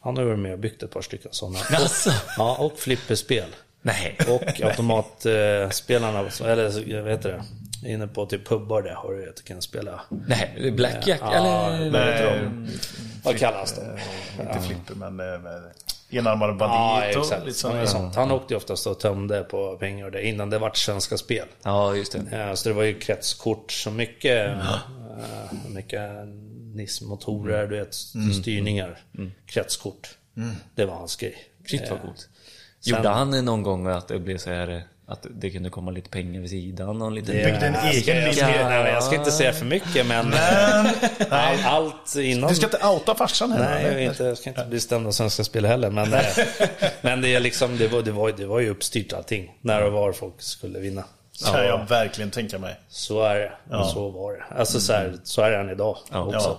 [0.02, 1.58] Han har varit med och byggt ett par stycken sådana.
[1.70, 2.10] Alltså.
[2.38, 3.48] Ja, och flipperspel.
[3.82, 4.18] Nej.
[4.28, 7.28] Och automatspelarna, eller vad heter
[7.82, 7.88] det?
[7.88, 10.00] Inne på typ pubbar där har du att du kan spela.
[10.26, 11.90] Nej, Blackjack Ja, eller?
[11.90, 12.68] vad heter de?
[13.24, 13.82] Vad kallas de?
[14.42, 15.20] Inte flipper men...
[15.20, 17.46] eh, enarmade Ja, bandit och exakt.
[17.46, 17.88] lite Sånt.
[17.88, 18.14] sånt.
[18.16, 21.46] Han åkte ju oftast och tömde på pengar och det innan det vart Svenska Spel.
[21.62, 22.36] Ja, just det.
[22.38, 24.76] Eh, Så det var ju kretskort, så mycket, eh,
[25.68, 26.00] mycket
[26.74, 27.94] NIS-motorer, du vet,
[28.40, 28.98] styrningar,
[29.46, 30.16] kretskort.
[30.74, 31.34] Det var hans grej.
[31.66, 32.28] Shit vad Eh, coolt.
[32.80, 36.10] sen- Gjorde han någon gång att det blev så här att det kunde komma lite
[36.10, 37.02] pengar vid sidan?
[37.02, 37.32] Och lite...
[37.32, 40.06] Det- Byggde en jag egen ska- jag ska, nej, jag ska inte säga för mycket
[40.06, 40.26] men...
[41.30, 42.48] all, allt innan...
[42.50, 45.10] Du ska inte outa farsan här Nej, jag, inte, jag ska inte bli stämd av
[45.12, 45.90] Svenska Spel heller.
[45.90, 46.20] Men, eh,
[47.00, 49.58] men det, är liksom, det, var, det, var, det var ju uppstyrt allting.
[49.60, 51.04] När och var folk skulle vinna.
[51.44, 52.76] Kan jag verkligen tänka mig.
[52.88, 53.76] Så är det.
[53.76, 54.44] Och så var det.
[54.58, 56.10] Alltså så, här, så är det än idag också.
[56.12, 56.58] Ja.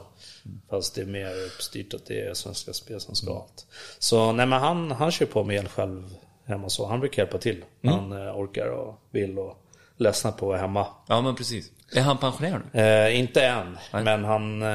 [0.70, 3.66] Fast det är mer uppstyrt att det är Svenska Spel som ska ha allt.
[4.00, 6.10] Så nej men han, han kör på med el själv
[6.46, 6.88] hemma så.
[6.88, 7.64] Han brukar hjälpa till.
[7.84, 9.58] Han eh, orkar och vill och
[9.98, 10.88] ledsnar på att vara hemma.
[11.08, 11.72] Ja, men precis.
[11.96, 12.82] Är han pensionär nu?
[12.82, 14.04] Eh, inte än, Nej.
[14.04, 14.68] men han eh,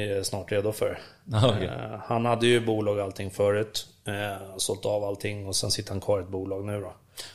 [0.00, 1.66] är snart redo för Ja, okej.
[1.68, 3.86] eh, Han hade ju bolag och allting förut.
[4.06, 6.92] Eh, sålt av allting och sen sitter han kvar i ett bolag nu då.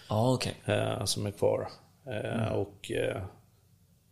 [0.09, 0.55] Ja, okej.
[0.65, 1.67] Eh, som är kvar.
[2.07, 3.21] Eh, Och eh,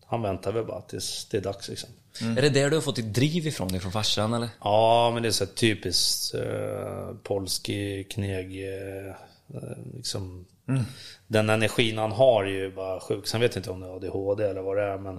[0.05, 1.89] han väntar väl bara tills det är dags liksom.
[2.37, 3.75] Är det där du har fått ditt driv ifrån?
[3.75, 4.49] Ifrån farsan eller?
[4.59, 7.69] Ja, men det är så typiskt eh, polsk
[8.09, 8.63] kneg.
[8.69, 9.13] Eh,
[9.95, 10.45] liksom,
[11.27, 13.27] Den energin han har är ju bara sjuk.
[13.27, 14.97] Sen vet jag inte om det är ADHD eller vad det är.
[14.97, 15.17] Men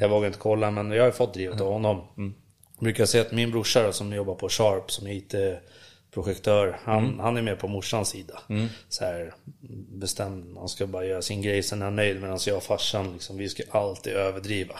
[0.00, 0.70] Jag vågar inte kolla.
[0.70, 2.02] Men jag har ju fått drivet av honom.
[2.78, 5.12] Jag brukar säga att min brorsa som jobbar på Sharp som är
[6.20, 6.78] IT-projektör.
[6.84, 8.38] Han, han är med på morsans sida.
[8.88, 9.34] Så här,
[9.88, 10.56] bestämd.
[10.58, 11.62] Han ska bara göra sin grej.
[11.62, 12.20] Sen är han nöjd.
[12.20, 14.74] Medan jag och farsan, liksom, vi ska alltid överdriva.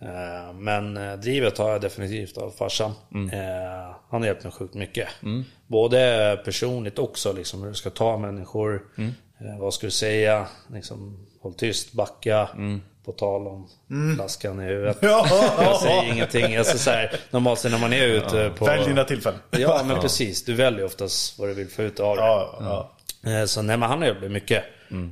[0.00, 2.90] Eh, Men eh, drivet har jag definitivt av farsan.
[3.32, 5.08] Eh, Han har hjälpt mig sjukt mycket.
[5.66, 8.82] Både personligt också, liksom, hur du ska ta människor.
[9.60, 10.46] Vad ska du säga?
[10.72, 12.48] Liksom, håll tyst, backa.
[13.06, 13.68] På tal om
[14.16, 14.98] flaskan i huvudet.
[15.02, 15.26] Ja.
[15.58, 16.56] Jag säger ingenting.
[16.56, 18.64] Alltså, så här, normalt sett när man är ute på...
[18.64, 19.40] Välj dina tillfällen.
[19.50, 20.44] Ja, men precis.
[20.44, 22.22] Du väljer oftast vad du vill få ut av det.
[22.22, 22.90] Ja,
[23.24, 23.30] ja.
[23.30, 24.64] Eh, Så nej, men han mig mycket.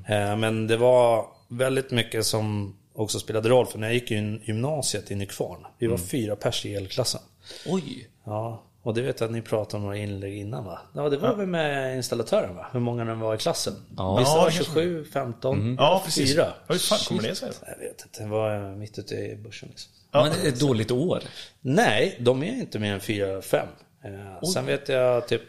[0.09, 3.67] Eh, Men det var väldigt mycket som också spelade roll.
[3.67, 5.67] För när jag gick i gymnasiet i Nykvarn.
[5.79, 7.21] Vi var fyra pers i elklassen.
[7.67, 8.09] Oj!
[8.27, 10.79] Ja, och det vet jag att ni pratade om några inlägg innan va?
[10.95, 12.67] Ja, det var väl med installatören va?
[12.73, 13.75] Hur många det var i klassen?
[13.97, 14.17] Ja.
[14.17, 14.73] Visst Ja, var det kanske.
[14.75, 16.33] 27, 15, ja precis.
[16.35, 16.47] fyra?
[16.69, 17.51] Hur fan kommer det sig?
[17.67, 19.93] Jag vet inte, det var mitt ute i börsen liksom.
[20.13, 21.23] Men det är ett dåligt år.
[21.61, 23.57] Nej, de är inte mer än 4-5.
[24.05, 25.43] Eh, sen vet jag typ,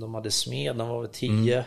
[0.00, 1.64] de hade smed, de var väl 10.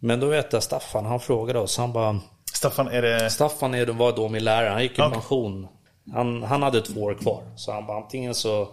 [0.00, 2.20] Men då vet jag Staffan, han frågade oss, han bara
[2.54, 3.30] Staffan, är det...
[3.30, 5.10] Staffan är, var då min lärare, han gick i Ja.
[5.10, 5.68] pension.
[6.12, 7.42] Han, han hade två år kvar.
[7.56, 8.68] Så han bara, antingen så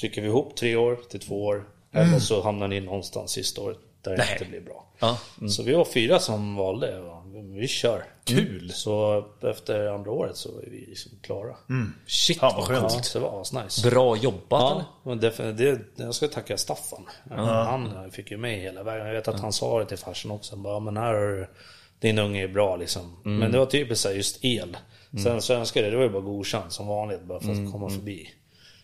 [0.00, 1.64] trycker vi ihop tre år till två år.
[1.92, 4.84] Eller så hamnar ni någonstans sista året där det inte blir bra.
[4.98, 5.18] Ja.
[5.48, 7.02] Så vi var fyra som valde.
[7.34, 8.04] Vi kör.
[8.24, 8.70] Kul.
[8.74, 11.56] Så efter andra året så var vi liksom klara.
[12.06, 12.92] Shit Fan, vad skönt.
[13.14, 13.90] Ja, det var asnice.
[13.90, 17.06] Bra jobbat Ja, det, det, jag ska tacka Staffan.
[17.30, 19.06] Han fick ju mig hela vägen.
[19.06, 20.54] Jag vet att han sa det till farsan också.
[20.54, 21.46] Han Bara, "Ja, men här har du,
[22.00, 23.16] din unge är bra liksom.
[23.22, 24.76] Men det var typiskt just el.
[25.24, 28.28] Sen svenska det, det var ju bara godkänt som vanligt bara för att komma förbi.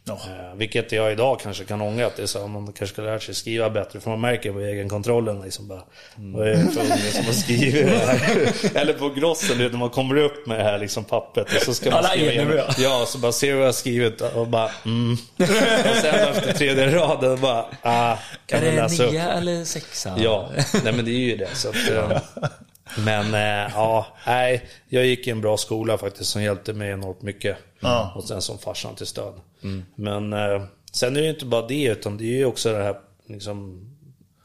[0.07, 0.13] Ja.
[0.13, 3.23] Eh, vilket jag idag kanske kan ångra att det är så man kanske skulle lärt
[3.23, 5.83] sig skriva bättre för man märker på egenkontrollen liksom bara
[6.17, 8.53] Vad är det för unge som har skrivit det här?
[8.81, 11.91] Eller på grossen när man kommer upp med det här liksom pappret och så ska
[11.91, 12.57] man skriva är igenom.
[12.57, 12.75] ja.
[12.79, 15.13] Ja, så bara ser du vad jag har skrivit och bara mm.
[15.13, 19.13] Och sen efter tredje raden bara ah, kan Är du det läsa upp?
[19.13, 20.15] nia eller sexa?
[20.19, 20.49] Ja,
[20.85, 21.55] nej men det är ju det.
[21.55, 22.19] Så att, eh,
[22.99, 24.63] men eh, ja, nej.
[24.89, 27.57] Jag gick i en bra skola faktiskt som hjälpte mig enormt mycket.
[27.81, 28.13] Ja.
[28.17, 29.35] Och sen som farsan till stöd.
[29.95, 32.83] Men eh, sen är det ju inte bara det utan det är ju också det
[32.83, 33.91] här liksom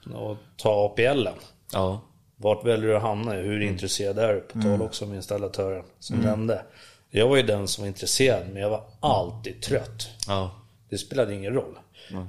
[0.05, 1.33] att ta APLen.
[1.73, 2.01] Ja.
[2.35, 3.31] Vart väljer du att hamna?
[3.33, 4.39] Hur intresserad är du?
[4.39, 6.61] På tal också med installatören som nämnde.
[7.09, 10.07] Jag var ju den som var intresserad men jag var alltid trött.
[10.27, 10.51] Ja.
[10.89, 11.79] Det spelade ingen roll.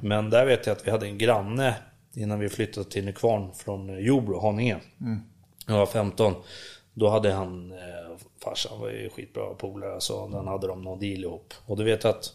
[0.03, 1.75] Men där vet jag att vi hade en granne
[2.15, 4.77] innan vi flyttade till Nykvarn från Jordbro, Haninge.
[5.71, 6.35] Jag var 15.
[6.95, 11.25] Då hade han, eh, farsan var ju skitbra polare, så den hade de någon deal
[11.25, 11.55] ihop.
[11.67, 12.33] Och du vet att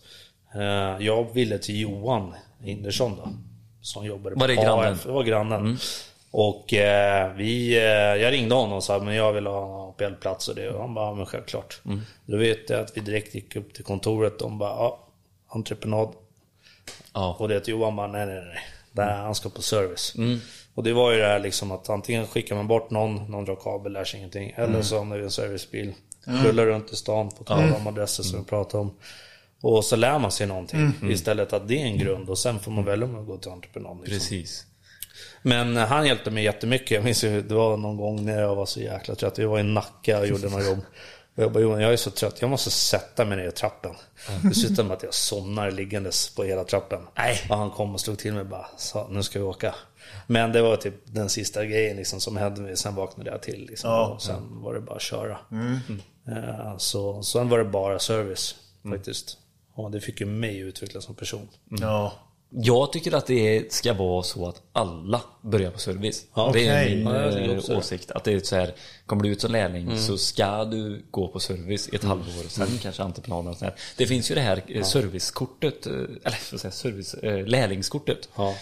[0.55, 3.29] eh, jag ville till Johan Hindersson då.
[3.81, 4.93] Som jobbade Var det på grannen?
[4.93, 5.03] AF.
[5.03, 5.77] Det var grannen.
[6.31, 7.83] Och eh, vi, eh,
[8.23, 10.69] jag ringde honom och sa men jag vill ha en APL-plats och det.
[10.69, 11.81] Och han bara, ja, men självklart.
[12.25, 14.39] Då vet jag att vi direkt gick upp till kontoret.
[14.39, 15.07] De bara, ja,
[15.47, 16.13] entreprenad.
[17.13, 17.35] Ja.
[17.39, 18.59] Och det till Johan bara, nej nej nej.
[18.91, 20.15] Där, han ska på service.
[20.75, 23.55] Och det var ju det här liksom att antingen skickar man bort någon, någon drar
[23.55, 24.53] kabel, lär sig ingenting.
[24.55, 25.93] Eller så hamnar vi i en servicebil.
[26.25, 28.93] Rullar runt i stan, på tal om adresser som vi pratade om.
[29.61, 30.93] Och så lär man sig någonting.
[31.09, 33.51] Istället att det är en grund och sen får man välja om man går till
[33.51, 33.97] entreprenad.
[33.97, 34.13] Liksom.
[34.13, 34.65] Precis.
[35.41, 36.91] Men eh, han hjälpte mig jättemycket.
[36.91, 39.39] Jag minns ju, det var någon gång när jag var så jäkla trött.
[39.39, 40.79] Vi var i Nacka och gjorde något jobb.
[41.35, 43.91] Och jag bara, Johan, jag är så trött, jag måste sätta mig ner i trappen.
[44.43, 47.01] Det slutar med att jag somnar liggandes på hela trappen.
[47.17, 47.41] Nej.
[47.49, 48.67] Och han kom och slog till mig och bara,
[49.09, 49.75] nu ska vi åka.
[50.27, 52.77] Men det var typ den sista grejen liksom, som hände mig.
[52.77, 53.65] Sen vaknade jag till.
[53.69, 54.07] Liksom, Ja.
[54.07, 55.37] och sen var det bara att köra.
[56.27, 58.55] Eh, Så, sen var det bara service
[58.89, 59.37] faktiskt.
[59.73, 61.47] Och det fick ju mig utvecklas som person.
[61.69, 62.13] Ja.
[62.49, 66.25] Jag tycker att det ska vara så att alla börjar på service.
[66.35, 67.39] Ja, det är min Ja,
[67.71, 68.11] eh, åsikt.
[68.11, 68.73] Att det är så här,
[69.05, 69.97] kommer du ut som lärling Mm.
[69.97, 72.49] så ska du gå på service i ett halvår.
[72.49, 73.75] Sen kanske entreprenaden och så här.
[73.97, 78.29] Det finns ju det här eh, servicekortet, eh, eller vad säga, service, lärlingskortet.
[78.35, 78.55] Ja.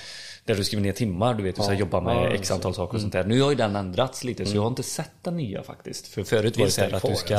[0.45, 2.95] Där du skriver ner timmar, du vet, du ska jobba med Ja, x antal saker
[2.95, 3.23] och sånt där.
[3.23, 6.07] Nu har ju den ändrats lite, så jag har inte sett den nya faktiskt.
[6.07, 7.33] För förut var det så här att du ska...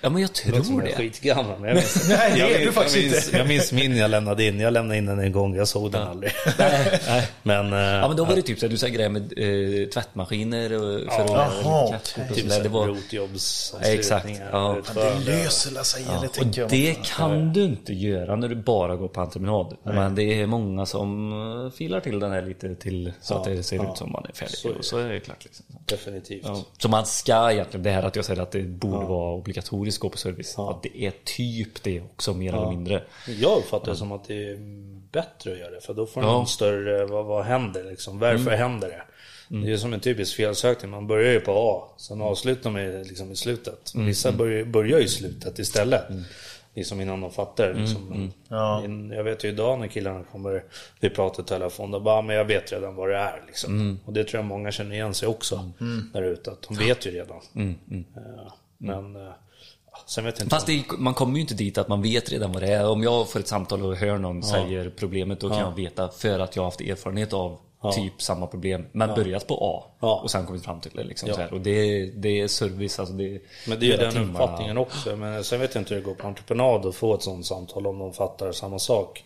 [0.00, 0.92] Ja men jag tror det.
[0.96, 1.58] skitgammal.
[1.60, 3.36] Men jag minns, Nej, det jag är du minns- faktiskt jag minns, inte.
[3.38, 4.60] Jag minns min jag lämnade in.
[4.60, 6.32] Jag lämnade in den en gång, jag såg den aldrig.
[7.42, 9.88] men, eh, Ja men då var det typ så här, du sa grejer med eh,
[9.88, 11.90] tvättmaskiner och för okej.
[11.90, 12.62] kattkort och typ sådär.
[12.62, 12.96] Det var...
[13.82, 14.76] Exakt, ja.
[14.94, 16.70] Det löser sig, eller Och tänker jag.
[16.70, 19.76] det kan du inte göra när du bara går på entreprenad.
[19.82, 21.32] Men det är många som
[21.66, 24.32] eh, filar till den här lite till så att det ser ut som man är
[24.32, 24.54] färdig.
[24.56, 24.78] Så är det.
[24.78, 25.44] och så är det klart.
[25.44, 25.64] Liksom.
[25.86, 26.42] Definitivt.
[26.44, 26.64] Ja.
[26.78, 30.08] Så man ska egentligen, det här att jag säger att det borde vara obligatoriskt gå
[30.10, 30.58] på service.
[30.58, 33.02] Att det är typ det också mer eller mindre.
[33.40, 34.56] Jag uppfattar det som att det är
[35.12, 35.80] bättre att göra det.
[35.80, 36.40] För då får man Ja.
[36.40, 38.18] en större, vad, vad händer liksom?
[38.18, 39.02] Varför händer det?
[39.48, 40.90] Det är som en typisk felsökning.
[40.90, 43.92] Man börjar ju på A, sen avslutar man liksom i slutet.
[43.94, 46.02] Vissa börjar, börjar ju i slutet istället.
[46.74, 47.74] Liksom innan de fattar.
[47.74, 48.04] Liksom.
[48.08, 48.82] Men Ja.
[49.16, 50.64] Jag vet ju idag när killarna kommer,
[51.00, 53.42] vi pratar i telefon, då bara, "Ah, men jag vet redan vad det är.
[53.46, 53.98] Liksom.
[54.04, 55.70] Och det tror jag många känner igen sig också
[56.12, 56.50] där ute.
[56.50, 57.40] Att de vet ju redan.
[58.16, 59.32] Eh, Men eh,
[60.06, 60.56] sen vet jag inte.
[60.56, 62.88] Fast det, man kommer ju inte dit att man vet redan vad det är.
[62.88, 66.38] Om jag får ett samtal och hör någon säger problemet, då kan jag veta för
[66.38, 67.58] att jag har haft erfarenhet av
[67.92, 68.86] typ samma problem.
[68.92, 70.20] Men börjat på A Ja.
[70.22, 71.04] och sen kommit fram till det.
[71.04, 71.46] Liksom, Ja.
[71.52, 74.32] Och det, det är service, alltså det Men det är den timmarna.
[74.32, 75.16] uppfattningen också.
[75.16, 77.86] Men sen vet jag inte hur det går på entreprenad att få ett sånt samtal
[77.86, 79.24] om de fattar samma sak.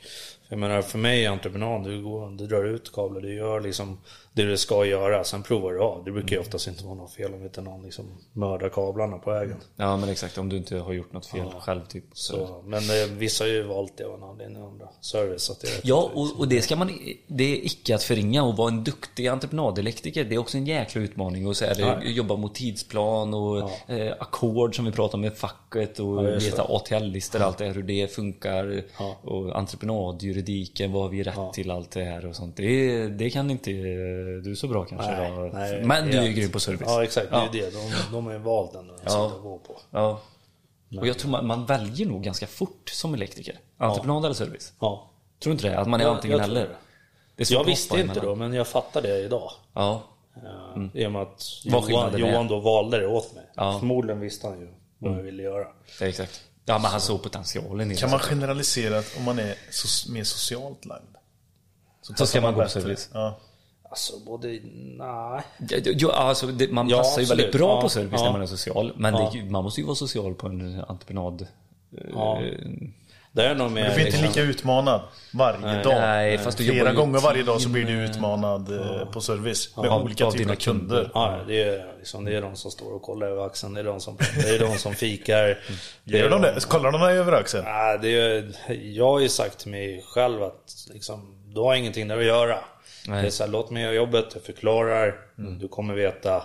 [0.48, 3.98] Jag menar för mig är entreprenad, du, går, du drar ut kablar, du gör liksom
[4.32, 6.04] det du ska göra, sen provar du av.
[6.04, 9.30] Det brukar ju oftast inte vara något fel om inte någon liksom mördar kablarna på
[9.30, 9.56] vägen.
[9.76, 12.04] Ja men exakt, om du inte har gjort något fel själv typ.
[12.12, 12.32] Så.
[12.46, 15.50] Så, men eh, vissa har ju valt det av en anledning, andra service.
[15.50, 18.56] Att det är Ja, och, och det ska man, det är icke att förringa och
[18.56, 20.24] vara en duktig entreprenadelektriker.
[20.24, 24.14] Det är också en jäkla utmaning och så är det, jobba mot tidsplan och eh,
[24.20, 26.62] ackord som vi pratar med facket och Ja, veta.
[26.62, 28.82] ATL-listor, allt det här, hur det funkar.
[28.98, 29.16] Ja.
[29.22, 32.56] Och entreprenadjuridiken, vad har vi rätt till, allt det här och sånt.
[32.56, 33.70] Det, det kan inte
[34.44, 35.10] du så bra kanske.
[35.30, 35.86] då.
[35.86, 36.82] Men du är helt- grym på service.
[36.86, 37.48] Ja exakt, det är Ja.
[37.52, 37.70] ju det.
[37.70, 39.24] De, de har ju valt den att Ja.
[39.36, 39.80] och gå på.
[39.90, 40.20] Ja.
[41.00, 43.58] Och jag tror man, man väljer nog ganska fort som elektriker.
[43.78, 44.72] Entreprenad eller service.
[44.80, 45.10] Ja.
[45.42, 45.78] Tror du inte det?
[45.78, 46.60] Att man är Jag- antingen eller?
[46.60, 46.76] det.
[47.36, 48.24] Det är Jag att visste inte emellan.
[48.24, 49.50] då, men jag fattar det idag.
[49.74, 50.02] Ja.
[50.36, 52.18] Eh, I och med att Johan, är.
[52.18, 53.44] Johan då valde det åt mig.
[53.54, 53.78] Ja.
[53.78, 55.66] Förmodligen visste han ju vad jag ville göra.
[56.00, 56.42] Är exakt.
[56.64, 58.00] Ja, men han såg potentialen i det.
[58.00, 59.54] Kan man generalisera att om man är
[60.12, 61.02] mer socialt lagd?
[62.02, 63.10] Så passar ska man gå på service.
[63.12, 63.38] Ja.
[63.90, 64.48] Alltså både,
[64.98, 65.42] nej.
[65.84, 67.30] Jo, alltså, det, man Ja, passar ju absolut.
[67.44, 68.24] väldigt bra Ja, på service ja.
[68.24, 68.92] när man är social.
[68.96, 69.30] Men Ja.
[69.34, 71.46] det, man måste ju vara social på en entreprenad.
[72.14, 72.40] Ja.
[72.42, 72.52] Eh,
[73.32, 73.88] Det är nog mer...
[73.88, 75.00] Du blir inte liksom- lika utmanad
[75.34, 75.94] varje dag.
[76.00, 79.20] nej, fast du Flera jobbar ju gånger varje dag så blir du utmanad eh, på
[79.20, 79.76] service.
[79.76, 81.10] Med olika av typer dina av kunder.
[81.14, 83.84] Ja, det är, liksom, det är de som står och kollar över axeln, det är
[83.84, 85.58] de som, det är de som fikar.
[86.04, 86.64] Det är Gör de det?
[86.68, 87.64] Kollar de dig över axeln?
[87.64, 92.08] Nej, det är, jag har ju sagt till mig själv att liksom, du har ingenting
[92.08, 92.58] där att göra.
[93.06, 93.22] Nej.
[93.22, 95.58] Det är så här, låt mig göra jobbet, jag förklarar, Mm.
[95.58, 96.42] du kommer veta.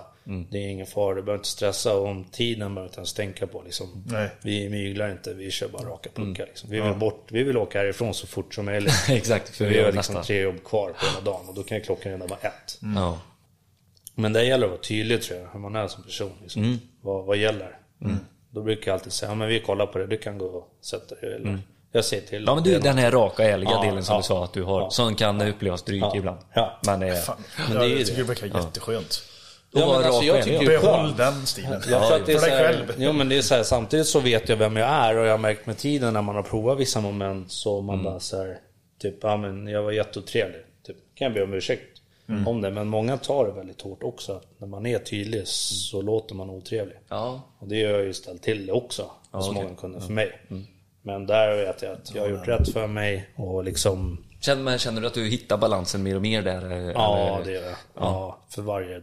[0.50, 3.62] Det är ingen fara, du behöver inte stressa om tiden behöver inte ens tänka på.
[3.62, 4.04] Liksom.
[4.08, 4.30] Nej.
[4.44, 6.30] Vi myglar inte, vi kör bara raka Mm.
[6.34, 6.46] puckar.
[6.46, 6.70] Liksom.
[6.70, 8.94] Vi, vill bort, vi vill åka härifrån så fort som möjligt.
[9.10, 10.28] Exakt, för För vi vi har liksom nästa.
[10.28, 12.80] tre jobb kvar på hela dagen och då kan klockan redan vara ett.
[12.96, 13.20] Ja.
[14.16, 16.32] Men det gäller att vara tydlig tror jag, hur man är som person.
[16.42, 16.64] Liksom.
[16.64, 16.78] Mm.
[17.02, 17.78] Vad, vad gäller.
[18.50, 20.78] Då brukar jag alltid säga, ja men vi kollar på det, du kan gå och
[20.82, 21.34] sätta dig.
[21.36, 21.60] Eller,
[21.96, 22.38] Jag säger till.
[22.38, 22.46] Mm.
[22.48, 24.20] ja, men du, Det är den här raka, ärliga Ja, delen som ja.
[24.20, 24.82] du sa att du har.
[24.82, 24.90] Ja.
[24.90, 26.14] Som kan upplevas dryg Ja.
[26.16, 26.38] ibland.
[26.54, 26.80] Ja.
[26.86, 27.36] Men Fan,
[27.68, 28.34] Men ja, det är ju jag tycker det.
[28.34, 29.22] det verkar jätteskönt.
[29.72, 31.72] Ja, men alltså, jag tycker ju- Behåll den stilen.
[31.90, 32.94] Jag tror att det är för dig här, själv.
[32.98, 35.32] Jo men det är så här, samtidigt så vet jag vem jag är och jag
[35.32, 38.06] har märkt med tiden när man har provat vissa moment så man Mm.
[38.06, 38.58] bara så här,
[39.02, 40.62] typ, ja men jag var jätteotrevlig.
[40.88, 42.48] Typ, kan jag be om ursäkt Mm.
[42.48, 42.72] om det.
[42.72, 44.42] Men många tar det väldigt hårt också.
[44.58, 46.96] När man är tydlig så låter man otrevlig.
[47.10, 47.42] Ja.
[47.60, 49.06] Och det har jag ju ställt till det också.
[49.32, 49.64] hos okej.
[49.64, 50.32] många kunder för mig.
[51.06, 54.78] Men där vet jag att jag har gjort rätt för mig och liksom Känner, men
[54.80, 56.72] känner du att du hittar balansen mer och mer där?
[56.72, 57.46] eh, Ja, eller?
[57.46, 57.76] det gör jag.
[57.96, 59.02] Ja, för varje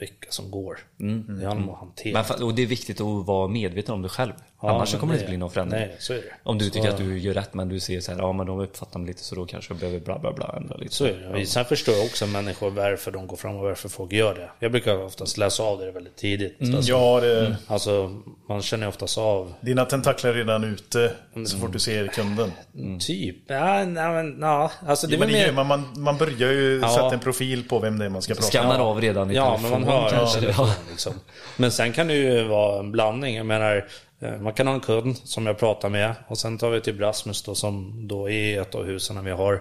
[0.00, 0.78] vecka som går.
[0.96, 1.04] Det
[1.46, 2.24] handlar om att hantera.
[2.38, 4.32] Men, och det är viktigt att vara medveten om det själv.
[4.62, 5.80] Ja, Annars så men kommer det inte bli någon förändring.
[5.80, 6.22] nej, så är det.
[6.42, 8.46] Om du tycker Så- att du gör rätt men du ser så här, ja men
[8.46, 10.94] de uppfattar mig lite så då kanske jag behöver bla bla bla ändra lite.
[10.94, 11.46] Så är det.
[11.46, 14.50] Sen förstår jag också människor varför de går fram och varför folk gör det.
[14.58, 16.56] Jag brukar oftast läsa av det väldigt tidigt.
[16.60, 21.12] Alltså, Ja, det, alltså, man känner ju oftast av dina tentakler är redan ute
[21.46, 22.52] så fort du ser kunden.
[23.00, 23.36] typ.
[23.46, 25.52] Ja, nej, men, ja, alltså det Ja, men mer...
[25.52, 26.88] man, man, man börjar ju Ja.
[26.88, 28.80] sätta en profil på vem det är man ska prata Skannar med.
[28.86, 30.40] av redan i Ja, men telefon man hör kanske.
[30.46, 30.52] ja.
[30.58, 30.74] Ja.
[30.90, 31.12] liksom.
[31.56, 33.36] Men sen kan det ju vara en blandning.
[33.36, 33.84] Jag menar,
[34.20, 37.42] man kan ha en kund som jag pratar med och sen tar vi till Rasmus
[37.42, 39.54] då som då är ett av husen vi har.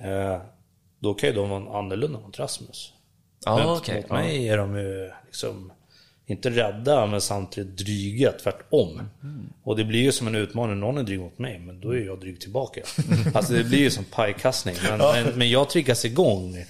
[0.00, 0.40] Eh,
[0.98, 2.92] Då kan ju de vara annorlunda mot Rasmus.
[3.44, 4.00] Ja, Mot- okej.
[4.00, 5.72] Mot mig är de ju liksom
[6.32, 9.02] inte rädda men samtidigt dryga, tvärtom.
[9.62, 12.00] Och det blir ju som en utmaning, någon är dryg mot mig, men då är
[12.00, 12.80] jag dryg tillbaka.
[13.34, 14.74] alltså det blir ju som pajkastning.
[14.88, 16.64] Men, men, men jag triggas igång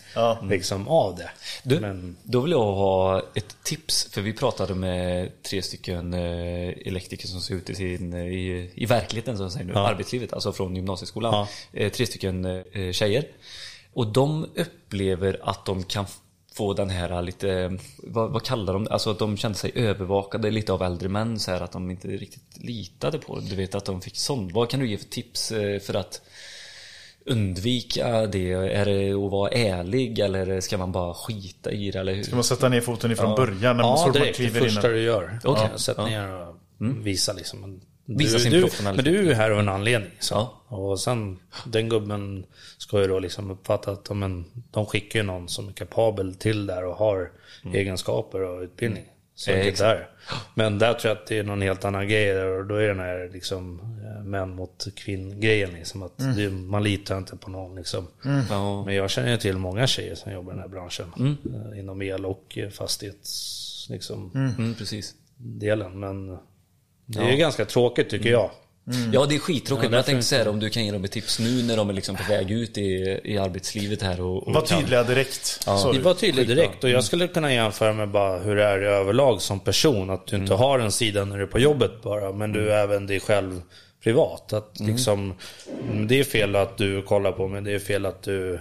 [0.51, 1.31] liksom av det.
[1.63, 6.69] Du, Men, Då vill jag ha ett tips, för vi pratade med tre stycken eh,
[6.87, 10.33] elektriker som ser ut i, sin, eh, i, i verkligheten, så att säga nu, arbetslivet,
[10.33, 11.35] alltså från gymnasieskolan.
[11.35, 11.49] Ja.
[11.81, 13.25] Eh, Tre stycken tjejer.
[13.93, 16.07] Och de upplever att de kan
[16.55, 18.91] få den här lite, vad, vad kallar de det?
[18.91, 22.09] Alltså att de kände sig övervakade lite av äldre män, så här att de inte
[22.09, 23.51] riktigt litade på det.
[23.51, 24.53] Du vet att de fick sånt.
[24.53, 26.21] Vad kan du ge för tips eh, för att
[27.27, 28.53] undvika det?
[28.53, 31.99] Är det att vara ärlig eller ska man bara skita i det?
[31.99, 32.23] Eller hur?
[32.23, 34.39] Ska man sätta ner foten ifrån början när Ja, man direkt.
[34.39, 35.39] Det första du gör.
[35.45, 35.69] Okej.
[35.73, 36.57] Ja, sätt ner och
[37.07, 37.81] visa liksom.
[38.05, 38.69] Men Visa du, sin du.
[38.85, 40.11] Men du är här av en anledning.
[40.19, 40.35] Så.
[40.35, 40.77] Ja.
[40.77, 42.45] Och sen, den gubben
[42.79, 46.67] ska ju då liksom uppfatta att men, de skickar ju någon som är kapabel till
[46.67, 47.31] där och har
[47.75, 49.05] egenskaper och utbildning.
[49.35, 50.09] Så Eh, det där.
[50.55, 52.33] Men där tror jag att det är någon helt annan grej.
[52.35, 55.71] där, Och då är den här liksom, eh, män mot kvinn-grejen.
[55.73, 57.77] Liksom, att det, man litar inte på någon.
[57.77, 58.07] Liksom.
[58.51, 58.85] Ja.
[58.85, 61.13] Men jag känner ju till många tjejer som jobbar i den här branschen.
[61.73, 63.87] eh, Inom el och eh, fastighets...
[63.91, 65.15] Liksom, Mm, precis.
[65.37, 66.01] delen.
[66.01, 66.39] Men
[67.15, 68.51] det är ju ganska tråkigt tycker jag.
[69.13, 69.85] Ja, det är skittråkigt.
[69.85, 71.89] Ja, men jag tänkte säga om du kan ge dem ett tips nu när de
[71.89, 75.67] är liksom på väg ut i, i arbetslivet här och, och Var kan- tydliga direkt.
[75.67, 75.99] Det du.
[75.99, 79.43] var tydligt direkt och jag skulle kunna jämföra med bara hur det är i överlag
[79.43, 80.11] som person.
[80.11, 82.77] Att du inte har en sida när du är på jobbet bara, men du är
[82.85, 83.63] även dig själv
[84.05, 84.53] privat.
[84.53, 85.35] Att liksom,
[86.09, 88.55] det är fel att du kollar på mig, det är fel att du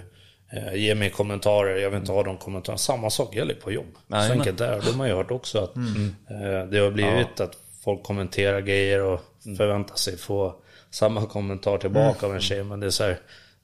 [0.53, 2.77] eh, ger mig kommentarer, jag vill inte ha de kommentarerna.
[2.77, 3.95] Samma sak gäller på jobb.
[4.09, 4.81] Så enkelt är det.
[4.85, 9.21] De har ju hört också att eh, det har blivit att folk kommenterar grejer och
[9.57, 10.55] förväntar sig få
[10.89, 12.63] samma kommentar tillbaka av en tjej.
[12.63, 13.19] Men det är så här,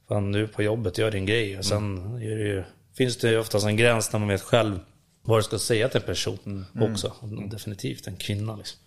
[0.07, 1.57] fan är på jobbet, gör din grej.
[1.57, 2.63] Och sen är det ju,
[2.97, 4.79] finns det ju oftast en gräns när man vet själv
[5.21, 7.13] vad du ska säga till en person också.
[7.51, 8.79] Definitivt en kvinna liksom.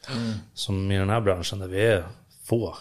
[0.55, 2.05] Som i den här branschen där vi är
[2.45, 2.77] få.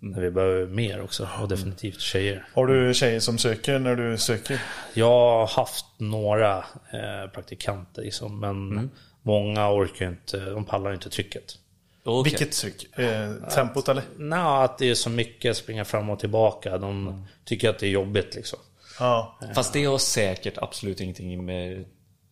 [0.00, 1.28] Där vi behöver mer också.
[1.42, 2.48] Och definitivt tjejer.
[2.54, 4.62] Har du tjejer som söker när du söker?
[4.94, 6.56] Jag har haft några
[6.90, 8.90] eh, praktikanter liksom, men
[9.22, 11.58] många orkar inte, de pallar inte trycket.
[12.06, 12.30] Okej.
[12.30, 12.98] Vilket tryck?
[12.98, 14.02] Eh, tempot eller?
[14.16, 16.78] Nej, att det är så mycket springa fram och tillbaka.
[16.78, 18.58] De tycker att det är jobbigt liksom.
[18.98, 19.38] Ja.
[19.54, 21.84] Fast det har säkert absolut ingenting med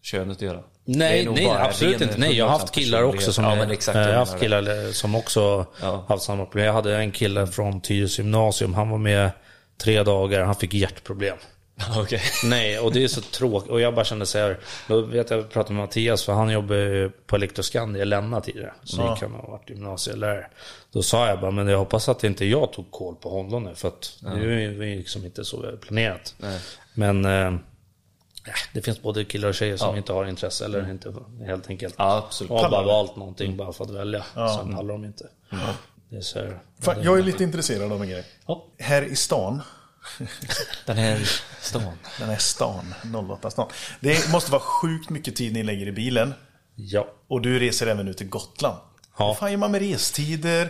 [0.03, 0.63] könet att göra.
[0.85, 2.19] Nej, nej absolut inte.
[2.19, 3.45] Nej, jag har haft 100% killar också som...
[3.45, 3.97] Ja, exakt.
[3.97, 6.05] jag har jag haft killar som också Ja.
[6.09, 6.67] haft samma problem.
[6.67, 8.75] Jag hade en kille från Tyresö gymnasium.
[8.75, 9.31] Han var med
[9.79, 10.45] tre dagar.
[10.45, 11.37] Han fick hjärtproblem.
[11.99, 12.23] Okej.
[12.45, 13.71] Nej, och det är så tråkigt.
[13.71, 14.59] Och jag bara kände så här.
[14.89, 18.41] Då vet jag, jag pratade med Mattias, för han jobbar ju på Elektroscan i Länna
[18.41, 18.73] tidigare.
[18.85, 20.47] Så gick han och varit gymnasielärare.
[20.93, 23.75] Då sa jag bara, men jag hoppas att inte jag tog koll på honom nu.
[23.75, 26.35] För att det är ju liksom inte så planerat.
[26.95, 27.55] Men eh,
[28.73, 31.15] det finns både killar och tjejer som inte har intresse eller inte
[31.47, 31.95] helt enkelt.
[31.99, 32.51] Ja, absolut.
[32.51, 34.25] Och har bara valt någonting bara för att välja.
[34.35, 35.29] Sen pallar de inte.
[36.11, 38.25] Det är så här, Fan, jag är lite intresserad av en grej.
[38.47, 38.67] Ja.
[38.79, 39.63] Här i stan,
[40.87, 41.99] Den här stan.
[42.19, 42.95] den här stan,
[43.31, 43.69] 08 stan.
[44.01, 46.35] Det måste vara sjukt mycket tid ni lägger i bilen.
[46.75, 47.09] Ja.
[47.29, 48.79] Och du reser även ut till Gotland.
[49.19, 49.27] Ja.
[49.27, 50.69] Vad fan gör man med restider,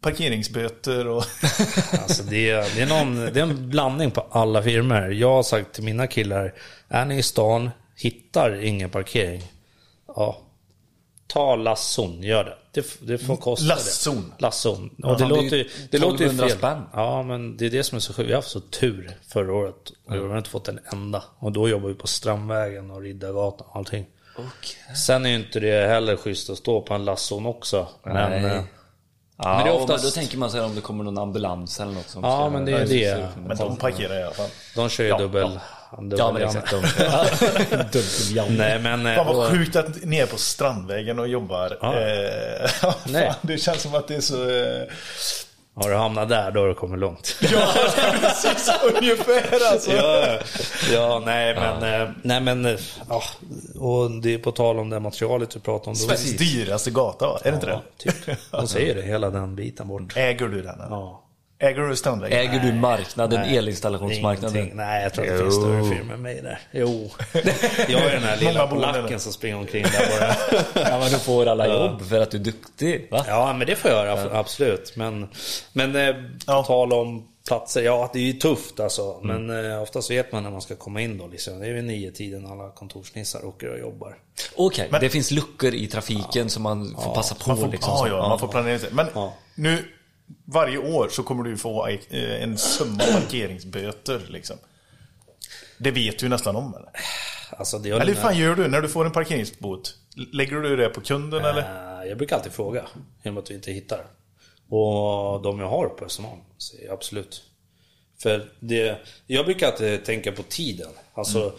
[0.00, 1.24] parkeringsböter och...
[1.92, 5.12] Alltså det, är, det, är någon, det är en blandning på alla firmor.
[5.12, 6.54] Jag har sagt till mina killar,
[6.88, 9.42] är ni i stan, hittar ingen parkering,
[10.06, 10.45] ja,
[11.26, 12.56] ta lasson, gör det.
[12.72, 14.32] Det, det får kosta Lasson?
[14.36, 14.42] det.
[14.42, 14.90] Lasson.
[15.04, 16.58] Och det, låter, ju det låter ju 1200 fel.
[16.58, 16.82] spänn.
[16.92, 18.28] Ja, men det är det som är så sjukt.
[18.30, 19.74] Jag har haft så tur förra året.
[20.08, 21.22] Och jag har inte fått en enda.
[21.38, 24.06] Och då jobbar vi på Strandvägen och Riddargatan och allting.
[24.36, 24.96] Okej.
[24.96, 27.88] Sen är ju inte det heller schysst att stå på en lasson också.
[28.04, 28.44] Men, Nej.
[28.52, 28.62] eh,
[29.38, 31.92] Ja, Men det är oftast- Då tänker man sig om det kommer någon ambulans eller
[31.92, 33.28] något som Ja, men det är det.
[33.46, 34.48] Men de parkerar i alla fall.
[34.74, 35.60] de kör ju Ja, dubbel...
[36.02, 36.70] dubbel Ja, men exakt.
[38.34, 38.56] De...
[38.56, 39.06] Nej men...
[39.06, 41.78] eh, Fan vad och- sjukt att ni är på Strandvägen och jobbar.
[41.80, 41.94] Ja.
[42.00, 43.32] Eh, fan, Nej.
[43.42, 44.34] det känns som att det är så...
[44.50, 44.82] Eh,
[45.82, 47.36] Har du hamnat där, då har du kommit långt.
[47.52, 47.68] Ja,
[48.20, 49.90] precis ungefär alltså.
[49.92, 50.38] ja,
[50.92, 52.76] ja, nej men, eh, nej men, eh,
[53.08, 53.22] ja,
[53.78, 55.96] och det är på tal om det materialet du pratade om.
[55.96, 58.10] Sveriges dyraste gata, är det inte Ja, det?
[58.12, 58.38] typ.
[58.50, 60.16] De säger det, hela den biten bort.
[60.16, 60.74] Äger du den?
[60.80, 60.86] eller?
[60.90, 61.22] Ja.
[61.58, 62.38] Äger du Strandvägen?
[62.38, 64.56] Äger du marknaden, elinstallationsmarknaden?
[64.56, 64.76] Ingenting.
[64.76, 66.58] Nej, jag tror att det finns större firmor än mig där.
[66.70, 67.10] Jo.
[67.88, 70.36] Jag är den här lilla polacken som springer omkring där bara.
[70.90, 73.08] Ja, men du får alla jobb för att du är duktig.
[73.10, 73.24] Va?
[73.28, 74.92] Ja, men det får jag göra, absolut.
[74.96, 75.28] Men,
[75.72, 76.62] men eh, på Ja.
[76.62, 79.20] tal om platser, ja det är ju tufft alltså.
[79.22, 81.26] Men eh, oftast vet man när man ska komma in då.
[81.26, 81.60] Liksom.
[81.60, 84.16] Det är vid nio tiden alla kontorsnissar åker och jobbar.
[84.56, 87.48] Okej, det finns luckor i trafiken som man får passa på.
[87.50, 88.08] Man får, liksom, ja, så.
[88.08, 88.88] ja, man får planera sig.
[88.92, 89.34] Men Ja.
[89.54, 89.84] nu,
[90.44, 94.56] varje år så kommer du få eh, en summa parkeringsböter liksom.
[95.78, 96.88] Det vet du nästan om eller?
[97.50, 99.94] Alltså, Eller hur fan gör du när du får en parkeringsbot?
[100.32, 101.62] Lägger du det på kunden eller?
[102.02, 102.86] Eh, Jag brukar alltid fråga,
[103.22, 104.06] genom att vi inte hittar.
[104.68, 107.42] Och de jag har på Östermalm säger absolut.
[108.22, 110.88] För det, jag brukar alltid tänka på tiden.
[111.14, 111.54] Alltså, Mm.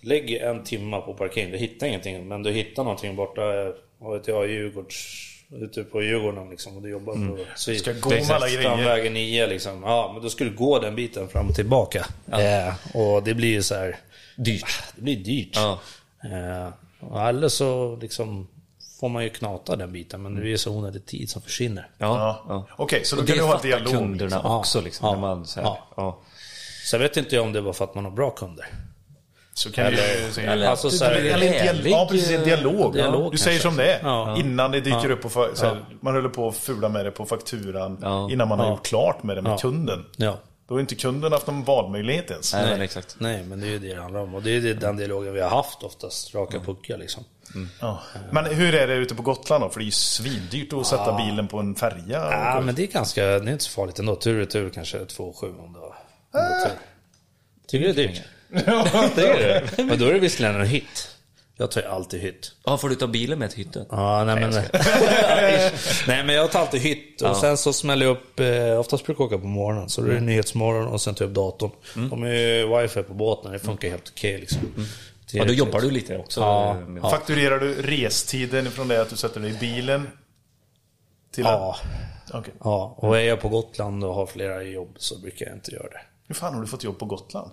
[0.00, 2.28] lägg en timme på parkering, du hittar ingenting.
[2.28, 3.42] Men du hittar någonting borta,
[3.98, 6.76] vad vet jag, Djurgårds, ute på Djurgården liksom.
[6.76, 7.38] Och du jobbar på...
[7.56, 7.80] Så Mm.
[7.80, 8.46] Ska gå med alla.
[8.48, 9.82] Strandvägen 9 liksom.
[9.82, 12.06] Ja, men då skulle du gå den biten fram och tillbaka.
[12.32, 13.96] Eh, och det blir ju så här...
[14.36, 14.82] Dyrt.
[14.96, 15.56] Det blir dyrt.
[15.56, 15.78] Ja.
[16.24, 18.48] Eh, och eller så liksom
[19.00, 21.90] får man ju knata den biten, men det ju så onödig tid som försvinner.
[21.98, 22.44] Ja, Ja.
[22.48, 22.66] ja.
[22.76, 23.92] Okej, så då kan du ha dialog.
[23.92, 24.50] kunderna liksom.
[24.58, 25.06] också liksom.
[25.06, 25.12] Ja.
[25.12, 25.88] När man, så här, Ja.
[25.96, 26.18] ja.
[26.90, 28.66] Sen vet inte jag om det var för att man har bra kunder.
[29.58, 30.52] Så kan Eller- du säga...
[30.52, 32.92] eller- alltså så här- eller ärlig, ja, precis, en dialog.
[32.94, 34.00] dialog du säger som det är.
[34.02, 34.36] Ja.
[34.38, 35.12] Innan det dyker Ja.
[35.14, 35.28] upp på...
[35.28, 37.98] fa- Så här, Man håller på att fula med det på fakturan.
[38.02, 38.30] Ja.
[38.30, 38.72] Innan man har Ja.
[38.72, 39.58] gjort klart med det med Ja.
[39.58, 40.04] kunden.
[40.16, 40.38] Ja.
[40.68, 42.54] Då har inte kunden haft någon valmöjlighet ens.
[42.54, 43.16] Nej, men exakt.
[43.18, 44.34] Nej, men det är ju det det handlar om.
[44.34, 47.24] Och det är ju den dialogen vi har haft oftast, raka puckar liksom.
[47.80, 47.98] Ja.
[48.30, 49.68] Men hur är det ute på Gotland då?
[49.68, 52.02] För det är ju svindyrt att sätta bilen på en färja.
[52.08, 54.16] Ja, och- men det är ganska, det är inte så farligt ändå.
[54.16, 55.92] Tur och tur kanske 2 7 om du har om
[56.32, 56.76] du har tur.
[57.68, 58.22] Tycker du det är dyrt?
[58.52, 59.84] Tycker du?
[59.84, 61.08] Men då är det visserligen en hytt.
[61.60, 62.52] Jag tar ju alltid hytt.
[62.64, 63.86] Ja, får du ta bilen med till hytten?
[63.90, 64.50] Ja, nej men...
[64.50, 65.72] nej
[66.24, 69.26] men jag tar alltid hytt och sen så smäller jag upp, eh, oftast brukar jag
[69.32, 69.88] åka på morgonen.
[69.88, 71.70] Så då är det nyhetsmorgon och sen tar jag upp datorn.
[72.10, 74.60] De är ju wifi på båten, det funkar helt okej liksom.
[75.32, 76.40] Ja, då jobbar du lite också.
[76.40, 76.74] Ja.
[76.74, 80.08] med- Fakturerar du restiden från det att du sätter dig i bilen?
[81.34, 81.76] Till Ja.
[82.26, 82.34] Att...
[82.34, 82.54] Okej.
[82.64, 85.88] Ja, och är jag på Gotland och har flera jobb så brukar jag inte göra
[85.88, 86.00] det.
[86.28, 87.50] Hur fan har du fått jobb på Gotland?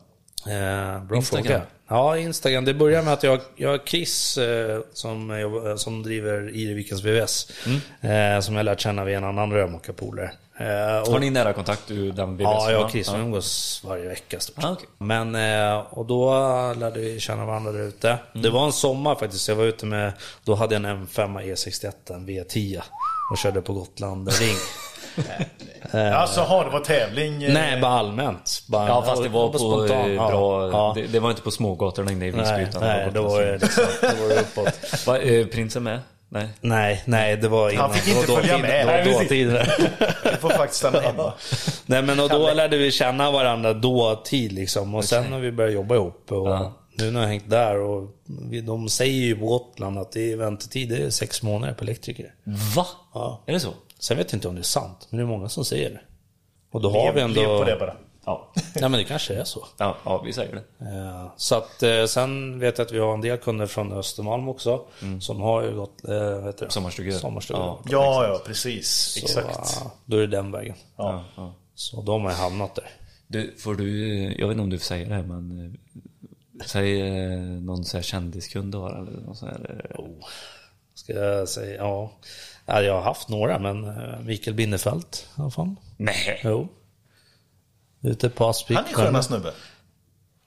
[0.49, 1.45] Eh, bra Instagram.
[1.45, 1.61] fråga.
[1.87, 2.65] Ja, Instagram.
[2.65, 7.03] Det börjar med att jag, jag har Chris eh, som, jobbar- eh, som driver Irevikens
[7.03, 7.47] VVS.
[8.01, 10.31] Eh, som jag lärt känna via en annan rörmokarpolare.
[10.59, 14.39] Eh, Har ni nära kontakt, du, den Ja, jag och Chris vi umgås varje vecka
[14.39, 14.87] stort Ah, okej.
[14.97, 16.29] Men, eh, och då
[16.79, 18.17] lärde vi känna varandra där ute.
[18.33, 21.91] Det var en sommar faktiskt, jag var ute med, då hade jag en M5 E61,
[22.13, 22.81] en V10.
[23.31, 24.55] Och körde på Gotland ring.
[26.13, 27.43] Alltså, har det var tävling?
[27.43, 28.63] eh, Nej, bara allmänt.
[28.67, 29.97] Bara, Ja, fast det var på spontan.
[30.01, 30.69] eh, Ja, bra...
[30.71, 30.91] Ja.
[30.95, 32.41] Det, det var inte på smågatorna inne i Visby.
[32.51, 34.73] Nej, utan nej, då var det liksom, var det uppåt.
[35.07, 35.99] Va, eh, prinsen med?
[36.29, 36.47] Nej.
[36.61, 37.93] Nej, nej, det var innan.
[37.93, 38.87] fick det var inte följa med.
[38.87, 39.47] Det Nej, var dåtid.
[40.23, 41.33] Du får faktiskt stanna hemma.
[41.85, 44.95] Nej men och då lärde vi känna varandra dåtid liksom.
[44.95, 46.31] Och sen har vi börjat jobba ihop.
[46.31, 46.73] Och Ja.
[46.97, 48.09] Nu när jag hängt där och
[48.49, 51.83] vi, de säger ju på Gotland att det är väntetid, det är sex månader på
[51.83, 52.33] elektriker.
[52.75, 52.85] Va?
[53.13, 53.43] Ja.
[53.45, 53.69] Är det så?
[54.05, 55.99] Sen vet jag inte om det är sant, men det är många som säger det.
[56.71, 57.41] Och då har vi Lev, ändå...
[57.41, 57.95] lev på det bara.
[58.25, 58.51] Ja.
[58.75, 59.65] Ja men det kanske är så.
[59.77, 60.85] Ja, ja vi säger det.
[60.85, 64.49] Eh, Så att eh, sen vet jag att vi har en del kunder från Östermalm
[64.49, 64.85] också.
[65.21, 66.71] Som har ju gått, eh, heter det?
[66.71, 67.11] Sommarstugor.
[67.11, 67.61] Sommarstugor.
[67.61, 67.79] Ja.
[67.85, 68.89] Ja, ja, precis.
[68.89, 69.81] Så, Exakt.
[70.05, 70.75] Då är det den vägen.
[70.97, 71.23] Ja.
[71.35, 71.53] Ja.
[71.75, 72.89] Så de har ju hamnat där.
[73.27, 74.07] Du, får du,
[74.39, 75.77] jag vet inte om du får säga det här men
[76.65, 80.25] Säg eh, någon så här kändiskund du har eller någon så här, eh, Oh.
[80.93, 82.11] Ska jag säga, ja.
[82.65, 82.81] Ja.
[82.81, 85.05] Jag har haft några, men eh, Mikael Binnefeld
[85.37, 85.75] i alla fall.
[85.97, 86.41] Nej!
[86.43, 86.67] Jo.
[88.03, 88.77] Ute på Aspvik.
[88.77, 89.53] Han är sköna snubbe.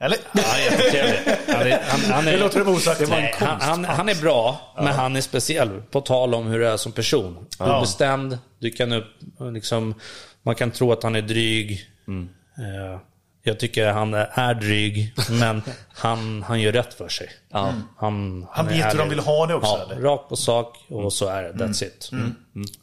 [0.00, 0.18] Eller?
[0.32, 1.36] Ja, han är jättetrevlig.
[1.48, 3.08] Han är, han, han är, Det låter det osagt.
[3.08, 5.82] Nej, han, han, han är bra, men han är speciell.
[5.90, 7.46] På tal om hur du är som person.
[7.58, 9.06] Obestämd, du kan upp,
[9.52, 9.94] liksom,
[10.42, 11.80] man kan tro att han är dryg.
[12.08, 12.28] Mm.
[12.58, 13.00] Eh,
[13.42, 17.30] jag tycker han är, är dryg, men han, han gör rätt för sig.
[17.50, 17.72] Ja.
[17.96, 18.98] Han, Han är vet hur ärlig.
[18.98, 20.02] de vill ha det också, Ja, eller?
[20.02, 21.64] rakt på sak och så är det.
[21.64, 22.10] That's it.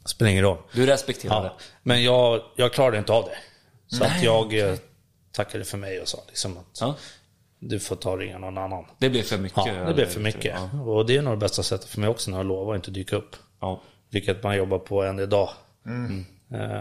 [0.05, 0.57] Spelar ingen roll.
[0.73, 1.47] Du respekterar det?
[1.47, 3.37] Ja, men jag, jag klarade inte av det.
[3.97, 4.75] Så att jag eh,
[5.31, 6.95] tackade för mig och sa liksom att Ja.
[7.59, 8.85] du får ta och ringa någon annan.
[8.97, 9.65] Det blir för mycket?
[9.65, 10.55] Ja, det blev för mycket.
[10.73, 10.81] Ja.
[10.81, 12.91] Och det är nog det bästa sättet för mig också när jag lovar att inte
[12.91, 13.35] dyka upp.
[13.61, 13.81] ja.
[14.09, 15.49] Vilket man jobbar på än idag.
[15.85, 15.91] Eh,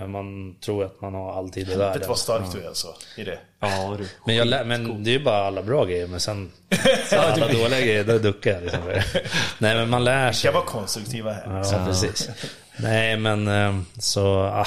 [0.09, 2.03] Man tror att man har all tid i Vet världen.
[2.03, 3.39] du vad stark du är alltså, i det?
[3.61, 4.09] Ja, du.
[4.27, 6.07] Men, jag men det är ju bara alla bra grejer.
[6.07, 6.53] Men sen
[7.11, 8.63] så alla dåliga grejer, då duckar jag.
[8.63, 8.81] Liksom.
[9.59, 10.53] Nej men man lär Ska sig.
[10.55, 11.63] vara konstruktiva här.
[11.73, 12.31] Ja, precis.
[12.77, 14.67] Nej men eh, så, ah,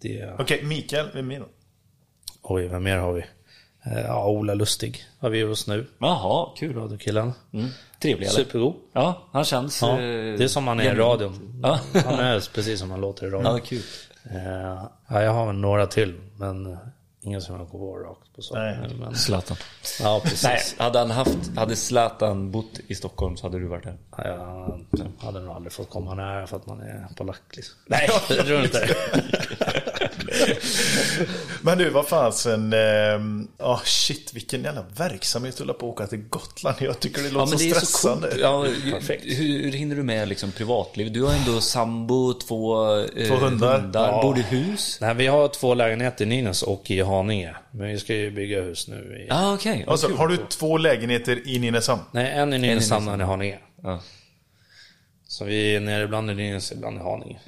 [0.00, 0.34] det...
[0.38, 1.42] Okej, Mikael, vem det?
[2.42, 3.20] Oj, vem mer har vi?
[3.86, 5.86] Eh, Ja, Ola Lustig har vi hos nu.
[5.98, 6.76] Jaha, kul.
[6.76, 7.32] Radiokillen.
[7.52, 7.68] Mm.
[8.02, 8.36] Trevlig eller?
[8.36, 8.74] Supergod.
[8.92, 9.82] Ja, han känns...
[9.82, 9.96] Ja, eh,
[10.38, 11.60] det är som han är i radion.
[11.62, 11.80] Ja.
[12.04, 13.52] Han är precis som han låter i radion.
[13.56, 13.82] Ja, kul.
[14.24, 16.78] Eh, ja, jag har några till, men eh,
[17.22, 18.54] ingen som jag på rakt på så.
[18.54, 18.78] Nej.
[19.00, 19.56] Men, Zlatan.
[20.00, 20.42] ja, precis.
[20.44, 23.96] Nej, hade han haft, hade Zlatan bott i Stockholm så hade du varit där.
[24.16, 27.74] Ja, Jag hade nog aldrig fått komma nära för att man är polack liksom.
[27.86, 28.96] Nej, jag tror inte
[31.62, 32.72] Men du, vad fasen.
[32.72, 36.76] ehm, Ja, shit, vilken jävla verksamhet du håller på att åka till Gotland.
[36.80, 38.32] Jag tycker det låter så stressande.
[38.40, 41.12] Ja, hur, hur hinner du med liksom privatliv?
[41.12, 43.90] Du har ändå sambo, två, eh, Två hundar.
[43.94, 44.22] Ja.
[44.22, 44.98] Bor du i hus?
[45.00, 47.54] Nej, vi har två lägenheter i Nynäs och i Haninge.
[47.70, 49.26] Men vi ska ju bygga hus nu.
[49.26, 49.30] I...
[49.30, 49.84] Ah, okej.
[49.88, 52.02] Alltså, har du två lägenheter i Nynäshamn?
[52.12, 53.58] Nej, en i Nynäshamn och en i Haninge.
[53.82, 54.00] Ja.
[55.28, 57.38] Så vi är nere ibland i Nynäs, ibland i Haninge.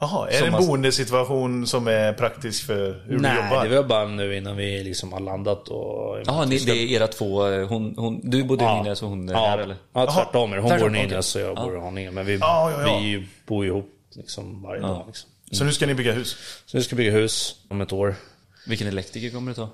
[0.00, 3.68] Jaha, är det en man- boendesituation som är praktisk för hur du Nej, jobbar?
[3.68, 6.20] det var bara nu innan vi liksom har landat och...
[6.26, 9.28] Jaha, ni, det är era två, eh, hon, hon, du bodde i Nynäs och hon
[9.28, 9.76] är ja, här eller?
[9.92, 10.52] Ja, tvärtom.
[10.52, 11.06] Hon Tvärtom, bor i okej.
[11.08, 12.10] Nynäs och jag bor i Haninge.
[12.10, 12.98] Men vi, Ja, ja, ja.
[13.02, 15.04] vi bor ihop liksom varje dag.
[15.06, 15.30] Liksom.
[15.52, 16.36] Så nu ska ni bygga hus?
[16.66, 18.14] Så vi ska bygga hus om ett år.
[18.68, 19.68] Vilken elektriker kommer det ta?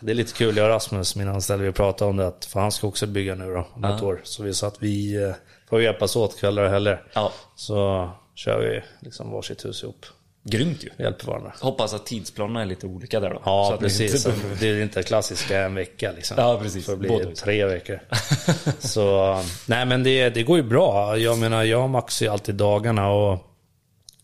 [0.00, 2.60] Det är lite kul, jag och Rasmus, min anställde, vi pratade om det att för
[2.60, 4.20] han ska också bygga nu då, om ett år.
[4.24, 5.30] Så vi sa att vi eh,
[5.68, 7.02] får hjälpas åt kvällar och helger.
[7.12, 7.32] Ja.
[7.56, 10.06] Så kör vi liksom varsitt hus ihop.
[10.46, 10.88] Grymt ju.
[11.04, 11.52] Hjälper varandra.
[11.60, 13.36] Hoppas att tidsplanerna är lite olika där då.
[13.36, 14.26] Så Ja, ni precis.
[14.26, 16.36] inte- Det är inte klassiska en vecka liksom.
[16.40, 16.84] Ja, precis.
[16.84, 18.00] Så det blir tre veckor.
[18.78, 21.16] Så, nej men det, det går ju bra.
[21.18, 23.38] Jag menar, jag och Max är alltid dagarna och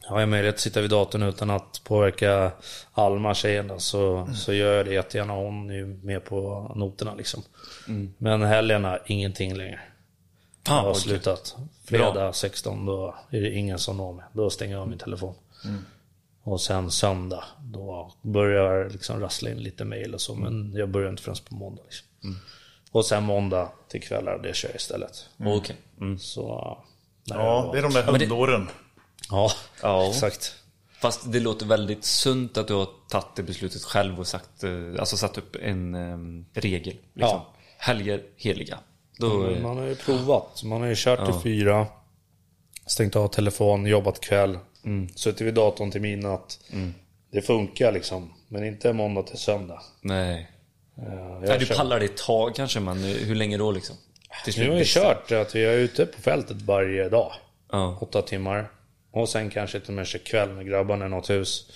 [0.04, 2.52] har jag möjlighet att sitta vid datorn utan att påverka
[2.92, 5.32] Alma, tjejen, så, så gör jag det jättegärna.
[5.32, 7.42] Hon är ju med på noterna liksom.
[8.18, 9.80] Men helgerna, ingenting längre.
[10.66, 11.56] Fan, Jag har slutat.
[11.84, 14.24] Fredag 16, då är det ingen som når mig.
[14.32, 15.34] Då stänger jag av min telefon.
[16.42, 20.34] Och sen söndag, då börjar jag liksom rassla in lite mail och så.
[20.34, 21.82] Men jag börjar inte förrän på måndag.
[21.84, 22.06] Liksom.
[22.92, 25.28] Och sen måndag till kvällar, det kör jag istället.
[25.38, 25.76] Okej.
[26.18, 26.78] Så...
[27.24, 28.68] nej, Ja, det är de där hundåren.
[29.30, 29.50] Ja,
[29.82, 30.08] Ja.
[30.08, 30.54] exakt.
[31.00, 34.70] Fast det låter väldigt sunt att du har tagit det beslutet själv och sagt, eh,
[34.98, 36.94] alltså satt upp en um, regel.
[37.14, 37.38] Liksom.
[37.38, 37.54] Ja.
[37.78, 38.78] Helger heliga.
[39.18, 39.28] Då,
[39.62, 40.62] Man har ju provat.
[40.64, 41.86] Man har ju kört till fyra.
[42.86, 44.58] Stängt av telefon, jobbat kväll.
[45.14, 46.58] Suttit vid datorn till midnatt.
[47.32, 48.32] Det funkar liksom.
[48.48, 49.82] Men inte måndag till söndag.
[50.00, 50.50] nej.
[50.98, 51.58] Eh, jag nej.
[51.58, 53.96] Du pallar det ett tag kanske, men hur länge då liksom?
[54.44, 57.32] Till Nu har vi kört att vi är ute på fältet varje dag.
[57.72, 57.98] Ja.
[58.00, 58.70] Åtta timmar.
[59.10, 61.70] Och sen kanske till och med kör kväll med grabbarna i något hus.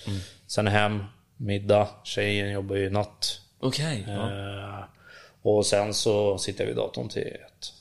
[0.47, 1.03] Sen hem,
[1.37, 1.87] middag.
[2.03, 3.41] Tjejen jobbar ju natt.
[3.59, 4.05] Okej.
[4.07, 4.31] ja.
[4.31, 4.83] Eh,
[5.41, 7.71] och sen så sitter jag vid datorn till ett.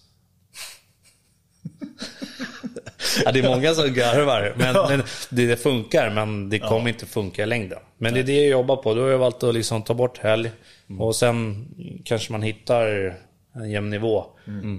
[3.25, 4.55] ja, det är många som garvar.
[4.59, 7.79] Men, men det, funkar, men det kommer inte funka i längden.
[7.99, 8.95] Men det är det jag jobbar på.
[8.95, 10.51] Då har jag valt att liksom ta bort helg.
[10.99, 11.67] Och sen
[12.05, 13.17] kanske man hittar
[13.55, 14.27] en jämn nivå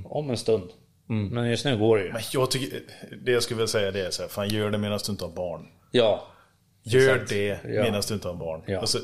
[0.06, 0.70] om en stund.
[1.08, 2.14] Men just nu går det ju.
[2.14, 2.80] Men jag tycker,
[3.24, 5.26] det jag skulle vilja säga det är så här, fan gör det medan du inte
[5.26, 5.68] har barn.
[5.92, 6.28] Ja,
[6.84, 7.30] Gör Exakt.
[7.30, 7.84] det Ja.
[7.84, 8.62] medan du inte har barn.
[8.66, 8.80] Ja.
[8.82, 9.00] Och så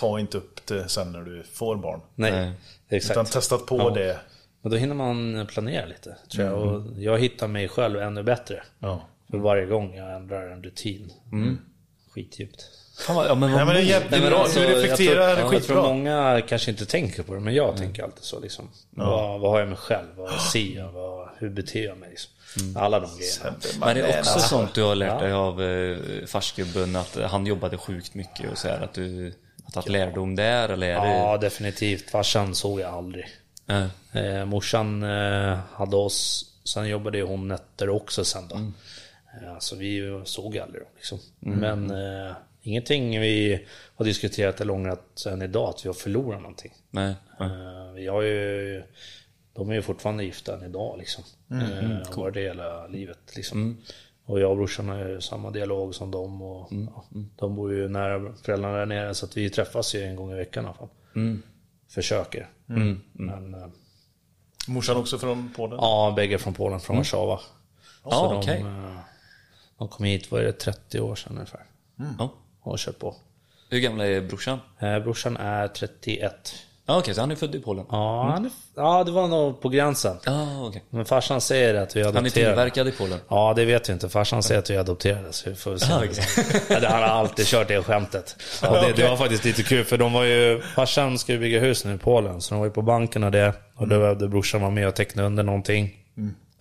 [0.00, 2.00] ta inte upp det sen när du får barn.
[2.14, 2.32] nej.
[2.32, 2.52] Nej.
[2.88, 3.10] Exakt.
[3.14, 3.90] Utan testat på Ja.
[3.90, 4.18] det.
[4.62, 6.58] Men då hinner man planera lite, tror jag.
[6.62, 8.62] Och jag hittar mig själv ännu bättre.
[8.78, 9.08] Ja.
[9.30, 11.12] För varje gång jag ändrar en rutin.
[12.10, 12.64] Skitdjupt.
[12.98, 13.90] Fan ja, men vad Nej, men det är modigt.
[13.90, 14.42] jävligt Nej, men bra.
[14.42, 17.76] alltså, du reflekterar jag tror, Jag tror många kanske inte tänker på det, men jag
[17.76, 18.70] tänker alltid så liksom.
[18.90, 20.08] Vad, vad har jag mig själv?
[20.16, 20.92] Vad ser jag?
[20.92, 22.10] Vad, hur beter jag mig?
[22.10, 22.32] Liksom.
[22.76, 23.56] Alla de grejerna.
[23.80, 24.48] Men det är också alltså.
[24.48, 28.68] sånt du har lärt dig av eh, farsgubben, att han jobbade sjukt mycket och så
[28.68, 29.34] här, att du
[29.64, 31.16] har tagit lärdom där eller är det...
[31.16, 32.10] Ja, definitivt.
[32.10, 33.26] Farsan såg jag aldrig.
[34.12, 38.56] Eh, morsan eh, hade oss, sen jobbade ju hon nätter också sen då.
[38.56, 41.18] Eh, så vi såg aldrig dem liksom.
[41.38, 42.32] Men eh,
[42.66, 46.72] ingenting vi har diskuterat eller ångrat än idag, att vi har förlorat någonting.
[46.90, 47.14] Nej.
[47.40, 48.82] Eh, vi har ju,
[49.52, 51.24] de är ju fortfarande gifta än idag liksom.
[51.50, 53.82] Mm, och har det hela livet liksom.
[54.24, 57.04] Och jag och brorsan har ju samma dialog som dem och ja,
[57.36, 60.34] de bor ju nära föräldrarna där nere så att vi träffas ju en gång i
[60.34, 60.88] veckan i alla fall.
[61.88, 62.48] Försöker.
[63.12, 63.66] Men eh,
[64.68, 65.78] Morsan också från Polen?
[65.82, 67.40] ja, bägge från Polen, från Warszawa.
[68.04, 68.60] Ja, Så de, okej.
[68.60, 68.98] eh,
[69.78, 71.64] de kom hit, vad är det, 30 år sedan ungefär.
[72.18, 72.34] Ja.
[72.66, 73.14] Och har kört på.
[73.70, 74.58] Hur gammal är brorsan?
[74.80, 76.32] Eh, brorsan är 31.
[76.88, 77.84] Ja, okej, så han är född i Polen?
[77.90, 80.16] Ja, han är, ja, det var nog på gränsen.
[80.24, 80.84] Ja, okej.
[80.90, 83.18] Men farsan säger att vi är Han är tillverkad i Polen?
[83.28, 84.08] Ja, det vet vi inte.
[84.08, 85.92] Farsan säger att vi är adopterade, så vi får se.
[85.92, 86.00] Ah,
[86.80, 88.36] det- Han har alltid kört det skämtet.
[88.68, 90.60] Och det, det var faktiskt lite kul, för de var ju...
[90.74, 93.30] Farsan ska ju bygga hus nu i Polen, så de var ju på banken och
[93.32, 93.54] det.
[93.76, 95.90] Och då behövde brorsan vara med och teckna under någonting.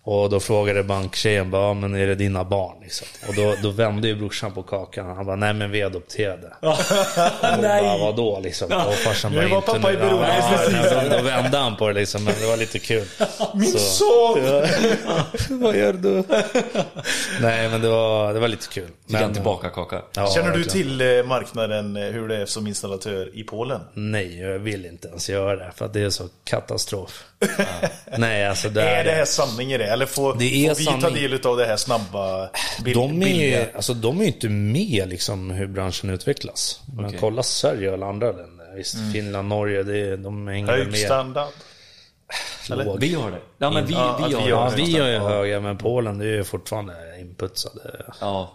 [0.07, 2.75] Och då frågade banktjejen bara, ja, men är det dina barn?
[2.81, 3.07] Liksom.
[3.27, 5.15] Och då, då vände ju brorsan på kakan.
[5.15, 6.47] Han bara, nej men vi är adopterade.
[6.59, 6.77] Och
[7.61, 7.83] Nej.
[7.83, 8.71] Bara, vadå liksom?
[8.87, 9.99] Och farsan bara, var inte pappa i nu.
[9.99, 10.73] beroende, Ja, precis.
[10.95, 13.05] nej, Då vände han på det liksom, men det var lite kul.
[13.53, 14.39] Min Så- son!
[15.61, 16.23] Vad gör du?
[17.41, 18.87] nej men det var, det var lite kul.
[19.07, 20.01] Fick han tillbaka kaka?
[20.15, 23.81] ja, Känner du till eh, marknaden, eh, hur det är som installatör i Polen?
[23.93, 25.71] Nej, jag vill inte ens göra det.
[25.75, 27.23] För att det är så katastrof.
[28.17, 29.94] Nej, alltså det Är det här sanning i det?
[29.95, 32.49] Eller får, Det är får vi ta del av det här snabba,
[32.83, 33.61] bil, De billiga?
[33.61, 36.81] är, alltså, de är ju inte med liksom, hur branschen utvecklas.
[36.95, 37.17] Men Okej.
[37.21, 38.75] kolla Sverige och alla andra länder.
[38.75, 40.99] Visst, Finland, Norge, det, de hänger Hög med.
[40.99, 41.47] standard?
[42.71, 42.97] Eller?
[42.97, 43.39] Vi har det.
[43.57, 44.49] Ja, men vi, Ja, vi att har vi det.
[44.49, 47.81] Ja, vi är ju höga, men Polen det är ju fortfarande inputsade.
[48.21, 48.51] Ja,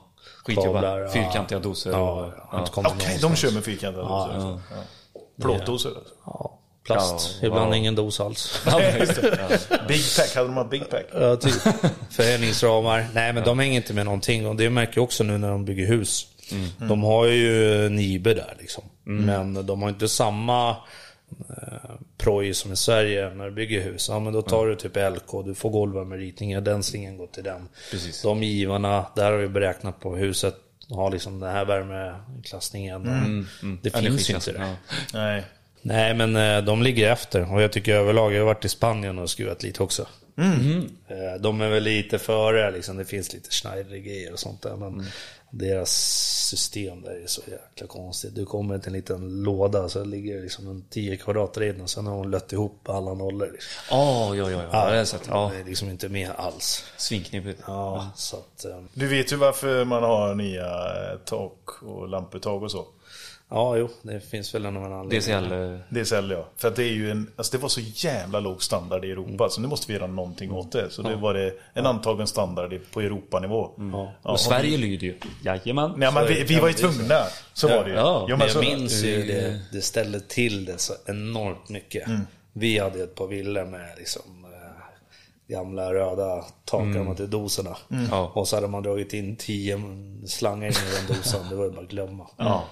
[0.46, 0.98] Kablar, skitjobba.
[0.98, 1.08] ja.
[1.12, 1.90] Fyrkantiga doser.
[1.90, 3.38] Ja, och, har kommit Okej, de någonstans.
[3.38, 4.34] kör med fyrkantade doser.
[4.38, 4.60] Ja.
[5.42, 5.88] Plåtdoser.
[5.88, 6.14] alltså.
[6.26, 6.49] Ja,
[6.84, 7.38] plast.
[7.40, 7.74] Ja, Ibland wow.
[7.74, 8.62] ingen dos alls.
[9.88, 11.04] Big pack, hade de haft big pack?
[11.14, 11.52] Ja, typ.
[12.10, 13.06] Förhöjningsramar.
[13.14, 14.46] Nej, men de hänger inte med någonting.
[14.46, 16.26] Och det märker jag också nu när de bygger hus.
[16.78, 18.84] De har ju Nibe där liksom.
[19.04, 24.08] Men de har inte samma eh, proj som i Sverige när du bygger hus.
[24.08, 27.68] Ja, men då tar du typ LK, du får golvvärmeritningar, den slingen går till den.
[27.90, 28.22] Precis.
[28.22, 30.54] De givarna, där har vi beräknat på huset,
[30.90, 33.46] har liksom den här värmeklassningen.
[33.82, 34.58] Det finns ju inte det.
[34.58, 34.96] Ja.
[35.14, 35.44] Nej.
[35.82, 37.52] Nej, men eh, de ligger efter.
[37.54, 40.06] Och jag tycker överlag, jag har varit i Spanien och skruvat lite också.
[41.08, 42.96] Eh, De är väl lite före, liksom.
[42.96, 44.76] det finns lite Schneider-grejer och sånt där.
[44.76, 45.06] Men
[45.50, 45.90] deras
[46.50, 48.34] system där är så jäkla konstigt.
[48.34, 51.90] Du kommer till en liten låda så ligger det liksom en 10 kvadrat in och
[51.90, 53.50] sen har hon lött ihop alla nollor.
[53.52, 53.70] Liksom.
[53.90, 54.94] Ja, ja, ja, ja.
[54.96, 55.22] jag sett.
[55.28, 56.84] Ja, Det är liksom inte med alls.
[56.96, 57.60] svinknipigt.
[57.66, 58.64] Ja, så att...
[58.64, 60.68] eh, Du vet ju varför man har nya
[61.24, 62.86] tak och lamputtag och så.
[63.50, 65.20] Ja, jo, det finns väl en anledning.
[65.20, 65.98] DCL.
[65.98, 66.46] eh, säljer jag.
[66.56, 69.48] För att det är ju en, alltså det var så jävla låg standard i Europa
[69.48, 70.90] så nu måste vi göra någonting åt det.
[70.90, 73.70] Så det var det en antagen standard på Europanivå.
[73.92, 75.18] Ja, Och Sverige lyder ju.
[75.44, 75.92] Jajamän.
[75.96, 77.20] Nej men vi, vi var ju tvungna.
[77.52, 77.96] Så var det ju.
[77.96, 78.26] Ja.
[78.28, 82.06] Jo, Men så, jag minns ju det, det ställde till det så enormt mycket.
[82.06, 82.20] Mm.
[82.52, 87.76] Vi hade ett par villor med liksom eh, gamla röda takarna till doserna.
[87.90, 88.06] Mm.
[88.10, 88.32] Ja.
[88.34, 89.80] Och så hade man dragit in tio
[90.26, 91.48] slangar in i den dosan.
[91.50, 92.26] Det var ju bara att glömma.
[92.36, 92.64] Ja.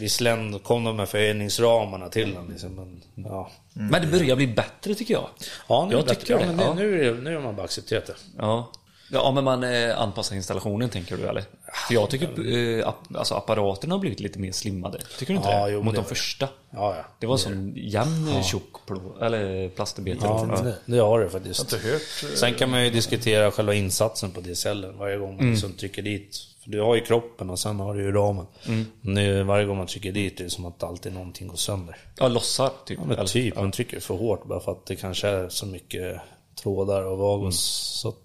[0.00, 3.50] Visserligen kom de med förhöjningsramarna till den liksom, men ja.
[3.72, 5.28] Men det börjar bli bättre tycker jag.
[5.68, 6.52] Ja, nu, Jag tycker bättre.
[6.52, 6.74] det, Ja, ja.
[6.74, 8.14] nu, nu, har man bara accepterat det.
[8.38, 8.72] Ja.
[9.12, 11.44] Ja, men man eh, anpassar installationen tänker du eller?
[11.88, 14.98] För jag tycker eh, app, alltså, apparaterna har blivit lite mer slimmade.
[15.18, 15.72] Tycker du inte Ja, det?
[15.72, 16.48] jo, Mot det de första.
[16.70, 17.04] Ja, ja.
[17.18, 20.18] Det var sån jämn tjock plå, eller plastbit.
[20.22, 21.72] Ja, det, det har det faktiskt.
[21.72, 22.32] Jag har inte hört.
[22.32, 25.52] eh, Sen kan man ju diskutera själva insatsen på DSL varje gång man Mm.
[25.52, 26.38] liksom trycker dit.
[26.66, 28.46] Du har ju kroppen och sen har du ju ramen.
[28.66, 28.84] Mm.
[29.00, 31.96] Nu, varje gång man trycker dit är det som att alltid någonting går sönder.
[32.18, 32.98] Ja, lossar typ.
[33.02, 36.20] Ja, men typ, man trycker för hårt bara för att det kanske är så mycket
[36.62, 37.44] trådar och vagos.
[37.44, 37.52] Mm.
[37.52, 38.16] Så att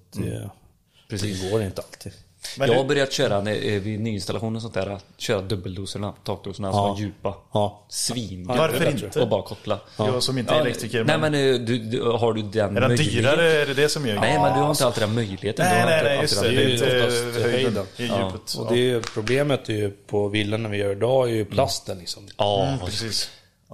[1.09, 2.13] det, det går inte alltid.
[2.57, 6.13] Men jag har börjat köra när, eh, vid nyinstallation och sånt där, att köra dubbeldoserna,
[6.23, 6.87] takdoserna som Ja.
[6.87, 7.35] var djupa.
[7.53, 7.85] Ja.
[7.89, 8.47] Svin.
[8.47, 9.21] Varför inte?
[9.21, 9.79] Och bara koppla.
[9.97, 11.03] Jag som inte är elektriker.
[11.03, 13.21] Nej men, men eh, du, du, har du den är den möjligheten?
[13.23, 13.61] dyrare?
[13.61, 15.65] Är det det som gör Nej men du har inte alltid den möjligheten.
[15.69, 16.49] Nej, nej, nej, just det.
[16.49, 18.53] Det är ju inte höjden, det är djupet.
[18.53, 22.27] Och det är problemet är ju på villorna vi gör idag är ju plasten liksom.
[22.37, 23.29] Ja, Mm, precis.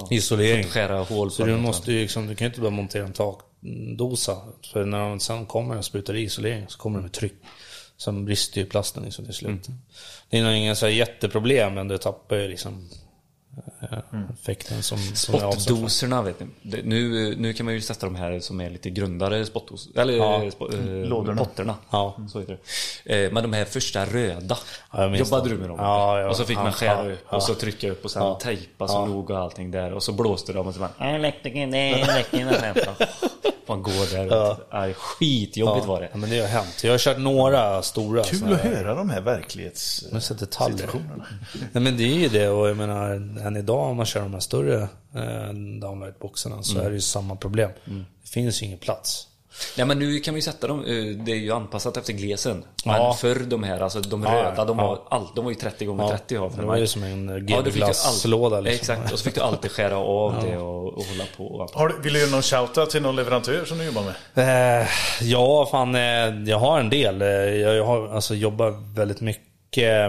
[0.09, 0.63] Isolering.
[0.63, 3.13] skära hål Så på du måste ju liksom, du kan ju inte bara montera en
[3.13, 4.37] takdosa.
[4.73, 7.33] För när de sen kommer och sprutar i isolering så kommer det med tryck.
[7.97, 9.67] Sen brister ju plasten liksom till slut.
[10.29, 12.89] Det är nog inga så jätteproblem men du tappar ju liksom
[13.57, 13.76] eh,
[14.41, 15.39] effekten som, som.
[15.39, 16.47] Spottdoserna vet ni.
[16.83, 20.43] Nu, nu kan man ju testa de här som är lite grundare spottdos, eller Ja.
[20.43, 20.51] ja.
[20.51, 21.37] spo, eh, Lådorna.
[21.45, 21.75] potterna.
[21.89, 22.15] Ja.
[22.31, 22.57] Så heter
[23.05, 23.25] det.
[23.25, 24.57] Eh, men de här första röda.
[24.91, 25.55] Ja, jobbade det.
[25.55, 25.77] du med dem?
[25.79, 26.29] Ja, ja.
[26.29, 27.35] och så fick man skära ja, upp ja.
[27.37, 28.39] och så trycka upp och sen Ja.
[28.41, 29.05] tejpa så Ja.
[29.05, 29.93] noga och allting där.
[29.93, 31.71] Och så blåste de och så bara är elektrikern.
[33.69, 34.93] Man går där och ja.
[34.93, 36.09] Skitjobbigt var det.
[36.11, 36.83] Ja, men det har hänt.
[36.83, 38.23] Jag har kört några stora.
[38.23, 40.05] Kul här- att höra de här verklighets...
[40.11, 40.89] Men så detaljer.
[41.71, 44.33] Nej men det är ju det och jag menar än idag om man kör de
[44.33, 44.81] här större
[45.15, 47.69] eh, downlightboxarna så är det ju samma problem.
[48.23, 49.27] Det finns ju ingen plats.
[49.77, 52.63] Nej men nu kan vi sätta dem, eh, det är ju anpassat efter glesen.
[52.85, 53.13] Men Ja.
[53.13, 55.07] förr de här, alltså de Ja, röda, de var, ja.
[55.09, 57.29] all, de var ju 30 gånger 30 har jag för det var ju som en
[57.29, 58.65] eh, Ja, all- liksom.
[58.65, 61.45] Exakt, och så fick du alltid skära av det och, och hålla på.
[61.45, 61.69] Och.
[61.73, 64.03] Har du, vill du göra någon shoutout till någon leverantör som du jobbar
[64.33, 64.81] med?
[64.81, 64.87] Eh,
[65.21, 67.21] ja, fan eh, jag har en del.
[67.21, 69.43] Eh, Jag, jag har alltså jobbar väldigt mycket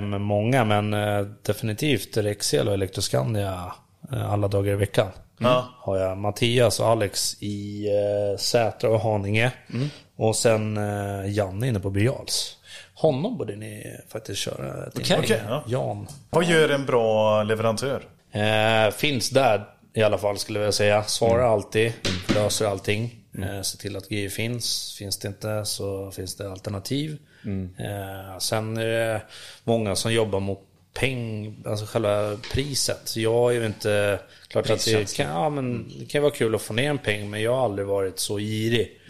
[0.01, 3.73] med många men eh, definitivt Rexel och Elektroskandia
[4.13, 5.09] eh, alla dagar i veckan.
[5.39, 5.69] Ja.
[5.79, 9.53] Har jag Mattias och Alex i eh, Sätra och Haninge.
[10.17, 12.57] Och sen eh, Janne inne på Byals.
[12.95, 15.03] Honom borde ni faktiskt köra till.
[15.03, 15.19] Okej.
[15.19, 15.63] Okej, ja.
[15.67, 16.09] Jan.
[16.31, 18.03] Vad gör en bra leverantör?
[18.33, 21.03] Eh, finns där i alla fall skulle jag säga.
[21.03, 21.93] Svarar alltid,
[22.35, 23.15] löser allting.
[23.39, 24.97] Eh, se till att grejer finns.
[24.99, 27.19] Finns det inte så finns det alternativ.
[27.79, 29.23] Eh, sen är det
[29.65, 30.61] många som jobbar mot
[30.95, 33.17] peng, alltså själva priset.
[33.17, 34.21] Jag är ju inte...
[34.49, 37.31] Klart att det kan, ja, men det kan vara kul att få ner en peng,
[37.31, 39.01] men jag har aldrig varit så girig.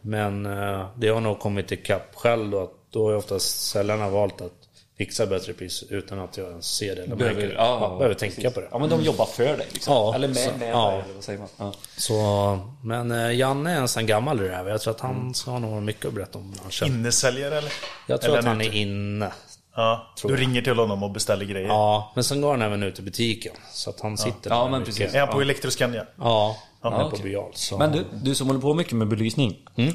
[0.00, 2.70] Men eh, det har nog kommit ikapp själv då.
[2.90, 4.63] Då har oftast säljarna valt att
[4.98, 7.54] fixa bättre pris utan att jag ens ser det eller Behöver, märker det.
[7.62, 8.34] ja, Ja, behöver precis.
[8.34, 8.68] tänka på det.
[8.70, 9.94] Ja, men de jobbar för dig liksom.
[9.94, 10.90] Ja, Eller med, så- med ja.
[10.90, 11.48] dig, eller vad säger man?
[11.56, 11.72] Ja.
[11.96, 14.68] Så, men eh, Janne är en sån gammal räv.
[14.68, 16.88] Jag tror att han ska ha nog mycket att berätta om branschen.
[16.88, 17.72] Innesäljare eller?
[18.06, 19.32] Jag tror eller att han är inne.
[19.76, 21.68] Ja, du ringer till honom och beställer grejer.
[21.68, 23.52] Ja, men sen går han även ut i butiken.
[23.72, 24.96] Så att han sitter Ja, där men mycket.
[24.96, 25.14] precis.
[25.14, 26.06] Är han på Electroscandia?
[26.18, 27.16] Ja, han är Ja, på.
[27.22, 27.50] Bial.
[27.54, 27.78] Så.
[27.78, 29.56] Men du, du som håller på mycket med belysning.
[29.76, 29.94] Mm.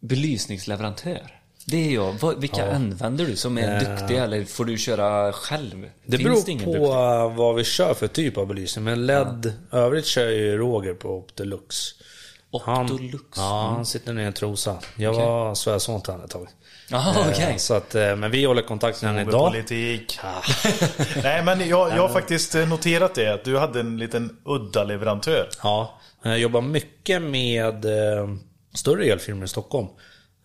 [0.00, 1.40] Belysningsleverantör.
[1.66, 2.12] Det är jag.
[2.12, 5.90] Vad, vilka använder du som är duktiga eller får du köra själv?
[6.06, 6.90] det Finns beror ingen på duktig?
[6.92, 8.84] eh, vad vi kör för typ av belysning.
[8.84, 11.76] Men LED, övrigt kör ju Roger på Optolux.
[12.64, 13.24] Han, Optolux?
[13.36, 14.78] Ja, han sitter ner i en trosa.
[14.96, 16.48] Jag var svärson till honom ett tag.
[16.90, 17.50] Jaha, okej.
[17.50, 19.48] Eh, Så att, eh, men vi håller kontakt med honom Med idag.
[19.52, 20.18] politik.
[21.22, 24.84] Nej, men jag, jag har faktiskt eh, noterat det, att du hade en liten udda
[24.84, 25.48] leverantör.
[25.62, 28.28] Ja, jag jobbar mycket med eh,
[28.74, 29.86] större elfirmor i Stockholm.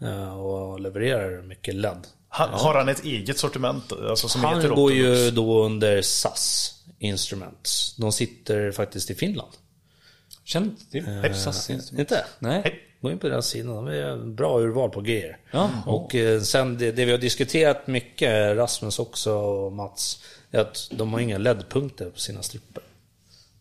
[0.02, 2.08] Eh, och levererar mycket LED.
[2.30, 3.92] Han, Har han ett eget sortiment?
[3.92, 7.96] Alltså, som Han heter går ju då under SAS Instruments.
[7.96, 9.52] De sitter faktiskt i Finland.
[10.44, 11.36] Känner inte till.
[11.36, 12.12] SAS instrument.
[12.12, 12.26] Inte?
[12.40, 12.86] Nej.
[13.02, 15.38] Gå in på deras sida, de är bra urval på grejer.
[15.52, 15.70] Ja.
[15.86, 20.88] Och eh, sen det, det vi har diskuterat mycket, Rasmus också och Mats, är att
[20.92, 22.84] de har inga LED-punkter på sina strippor.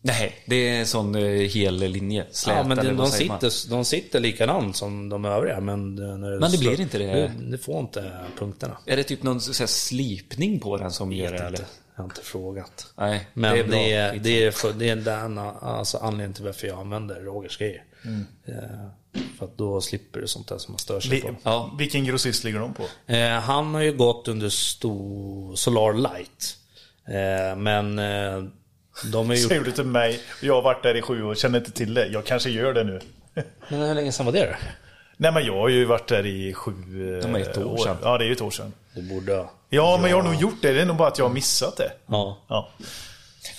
[0.01, 2.25] Nej, det är en sån eh, hel linje.
[2.31, 5.97] Slät Ja, men eller de, sitter, de sitter likadant som de övriga, men...
[5.97, 7.05] eh, När Men det så- blir inte det.
[7.13, 8.77] Det, det får inte punkterna.
[8.85, 11.37] Är det typ någon så här, slipning på den som gör det?
[11.39, 11.59] Eller?
[11.95, 12.87] Jag har inte frågat.
[12.97, 13.77] Nej, Men det är bra.
[13.79, 17.57] det är, det är, för, det är den alltså, anledningen till varför jag använder Rogers
[17.57, 17.83] grejer.
[18.45, 18.53] Eh,
[19.37, 21.35] för att då slipper du sånt där som man stör sig Vi, på.
[21.43, 21.75] Ja.
[21.77, 22.83] Vilken grossist ligger de på?
[23.13, 26.55] Eh, han har ju gått under stor Solar Light.
[27.07, 28.43] Eh, men eh,
[29.05, 29.41] de är ju...
[29.41, 31.93] Säger du till mig, jag har varit där i sju år och känner inte till
[31.93, 32.07] det.
[32.07, 32.99] Jag kanske gör det nu.
[33.69, 34.55] Men hur länge sedan var det då?
[35.17, 37.97] Nej men jag har ju varit där i sju eh, Det var ett år sedan.
[38.03, 38.73] Ja, det är ju ett år sedan.
[38.95, 39.51] Du borde ha...
[39.69, 40.73] Ja, men jag har nog gjort det.
[40.73, 41.91] Det är nog bara att jag har missat det.
[42.07, 42.37] Ja.
[42.47, 42.69] Ja.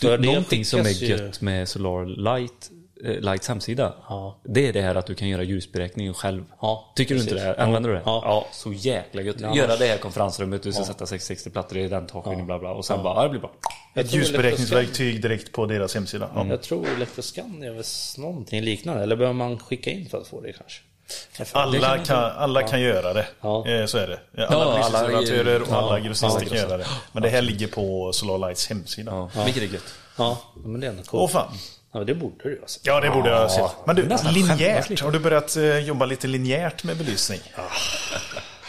[0.01, 3.95] För det Någonting som är ju- gött med Solar Light, eh, Lights hemsida.
[4.09, 4.41] Ja.
[4.45, 6.45] Det är det här att du kan göra ljusberäkning själv.
[6.61, 7.57] Ja, Tycker du inte precis.
[7.57, 7.63] det?
[7.63, 8.03] Använder du det?
[8.05, 8.47] Ja.
[8.53, 9.37] så jäkla gött.
[9.41, 9.57] Ja.
[9.57, 12.71] Göra det här konferensrummet, du ska sätta 660 plattor i den takhöjden, bla bla.
[12.71, 13.51] Och sen bara, ja, det blir bra.
[13.95, 16.31] Ett ljusberäkningsverktyg direkt på deras hemsida.
[16.35, 16.47] Ja.
[16.47, 17.85] Jag tror Electroscan är väl
[18.19, 19.03] någonting liknande.
[19.03, 20.81] Eller behöver man skicka in för att få det kanske?
[21.53, 23.27] Alla, kan, alla kan göra det.
[23.41, 23.67] Ja.
[23.69, 24.45] Eh, Så är det.
[24.47, 26.87] Alla Ja, alla- belysningsleverantörer och ja, alla grossister ja, kan göra det.
[27.13, 29.29] Men det här ligger på Solar Lights hemsida.
[29.35, 29.43] Ja.
[29.45, 29.95] Vilket är gött.
[30.19, 31.23] Ja, men det är ändå coolt.
[31.23, 31.53] Åh fan.
[31.93, 32.87] Ja, det borde du ha sett.
[32.87, 33.87] Ja, det borde jag ha sett.
[33.87, 35.01] Men du, linjärt.
[35.01, 37.41] Har du börjat eh, jobba lite linjärt med belysning?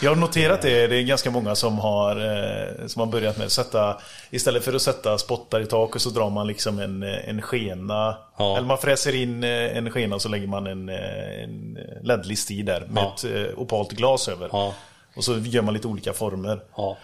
[0.03, 0.87] Jag har noterat det.
[0.87, 4.01] Det är ganska många som har, eh, som har börjat med att sätta...
[4.29, 8.17] Istället för att sätta spottar i taket så drar man liksom en, eh, en skena.
[8.37, 8.57] Ja.
[8.57, 12.81] Eller man fräser in en skena och så lägger man en, en LED-list i där
[12.89, 13.15] med Ja.
[13.23, 14.49] ett opalt glas över.
[14.51, 14.73] Ja.
[15.15, 16.61] Och så gör man lite olika former.
[16.77, 16.97] Ja.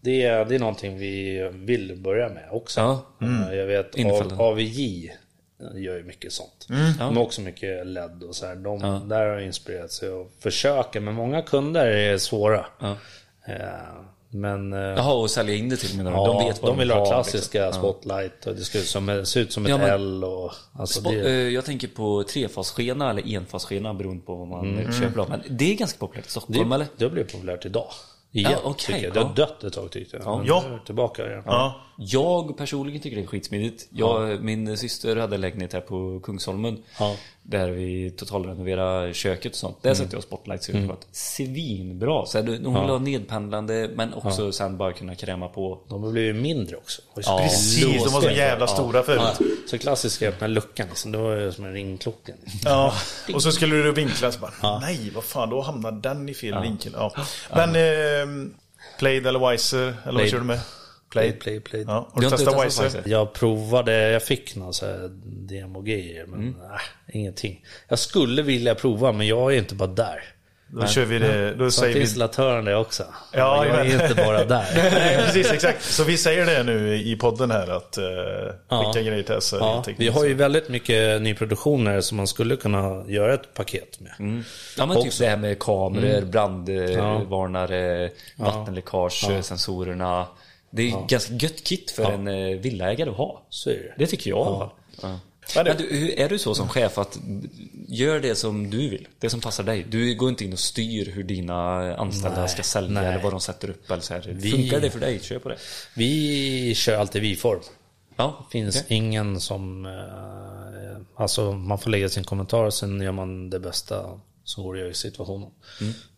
[0.00, 2.80] Det är, det är någonting vi vill börja med också.
[2.80, 3.26] Ja.
[3.50, 4.40] Eh, Jag vet Infällen.
[4.40, 5.12] A- AVJ
[5.74, 6.66] gör ju mycket sånt.
[6.98, 8.54] De har också mycket LED och så här.
[8.54, 11.00] De, Där har jag inspirerat sig och försöker.
[11.00, 12.66] Men många kunder är svåra.
[12.80, 12.96] Ja.
[13.46, 13.56] Eh,
[14.28, 16.04] Men eh, Jaha, och sälja in det till du?
[16.04, 17.82] ja, de vet vad de vill ha har, klassiska liksom.
[17.82, 20.52] spotlight och det ska ut som, se ut som ett Ja, men- L och...
[20.78, 24.92] Alltså Spo- det, eh, Jag tänker på trefasskena eller enfasskena beroende på vad man mm.
[24.92, 25.28] köper av.
[25.30, 26.86] Men det är ganska populärt i Stockholm det, eller?
[26.96, 27.86] det blir populärt idag.
[28.34, 29.12] Igen, Ja, tycker jag.
[29.14, 29.32] Det har ja.
[29.34, 30.38] dött ett tag tyckte jag.
[30.38, 30.62] Men Ja.
[30.64, 31.42] är tillbaka igen.
[31.46, 31.74] Ja.
[31.96, 33.88] Jag personligen tycker det är skitsmidigt.
[33.90, 36.82] Jag, Min syster hade lägenhet här på Kungsholmen.
[36.98, 37.16] Ja.
[37.44, 39.82] Där vi totalrenoverade köket och sånt.
[39.82, 40.74] Där sätter jag spotlights ut.
[40.74, 42.26] Det var svinbra.
[42.26, 45.78] Så hon vill ha nedpendlande men också sen bara kunna kräma på.
[45.88, 47.02] De har blivit mindre också.
[47.14, 49.20] Ja, Precis, de var så jävla stora förut.
[49.40, 51.12] Ja, så klassiska öppna luckan liksom.
[51.12, 52.32] Det var som en ringklocka.
[52.64, 52.94] Ja,
[53.34, 56.62] och så skulle du vinkla så bara, nej vad fan, då hamnar den i fel
[56.62, 56.92] vinkel.
[56.96, 57.12] Ja.
[57.54, 58.52] Men, eh,
[58.98, 60.30] Played eller Wiser, eller vad Played.
[60.30, 60.60] kör du med?
[61.12, 61.84] Play, play, play.
[61.86, 62.08] Ja.
[62.12, 63.02] Har Du testat Wiser?
[63.06, 65.10] Jag provade, jag fick några så här
[65.48, 66.54] demogrejer men Mm.
[66.70, 66.78] nej,
[67.12, 67.64] ingenting.
[67.88, 70.24] Jag skulle vilja prova men jag är inte bara där.
[70.74, 72.00] Då kör vi det, då Så säger vi...
[72.00, 73.02] installatören det också.
[73.32, 74.02] Ja, jag är jajamän.
[74.10, 74.66] inte bara där.
[74.92, 75.84] Nej, precis, exakt.
[75.84, 78.04] Så vi säger det nu i podden här att uh,
[78.68, 78.84] Ja.
[78.84, 79.56] skicka grejer till SR.
[79.58, 84.12] Ja, vi har ju väldigt mycket nyproduktioner som man skulle kunna göra ett paket med.
[84.18, 84.42] Mm.
[84.78, 86.20] Ja men typ det här med kameror,
[86.96, 88.44] brandvarnare, Ja.
[88.44, 90.26] vattenläckage, sensorerna.
[90.74, 93.46] Det är ganska gött kit för en eh, villaägare att ha.
[93.48, 93.94] Så är det.
[93.98, 94.70] Det tycker jag i alla fall.
[95.02, 95.18] Ja.
[95.64, 97.18] Men du, är du så som chef att
[97.88, 99.86] gör det som du vill, det som passar dig?
[99.88, 103.06] Du går inte in och styr hur dina anställda Nej, ska sälja nej.
[103.12, 104.30] eller vad de sätter upp eller så här.
[104.34, 105.20] Vi- Funkar det för dig?
[105.22, 105.56] Kör på det.
[105.96, 107.60] Vi kör alltid vi-form.
[108.16, 108.96] Ja, Det finns okej.
[108.96, 109.86] ingen som...
[109.86, 114.74] Eh, alltså man får lägga sin kommentar och sen gör man det bästa som går
[114.74, 115.50] att göra i situationen.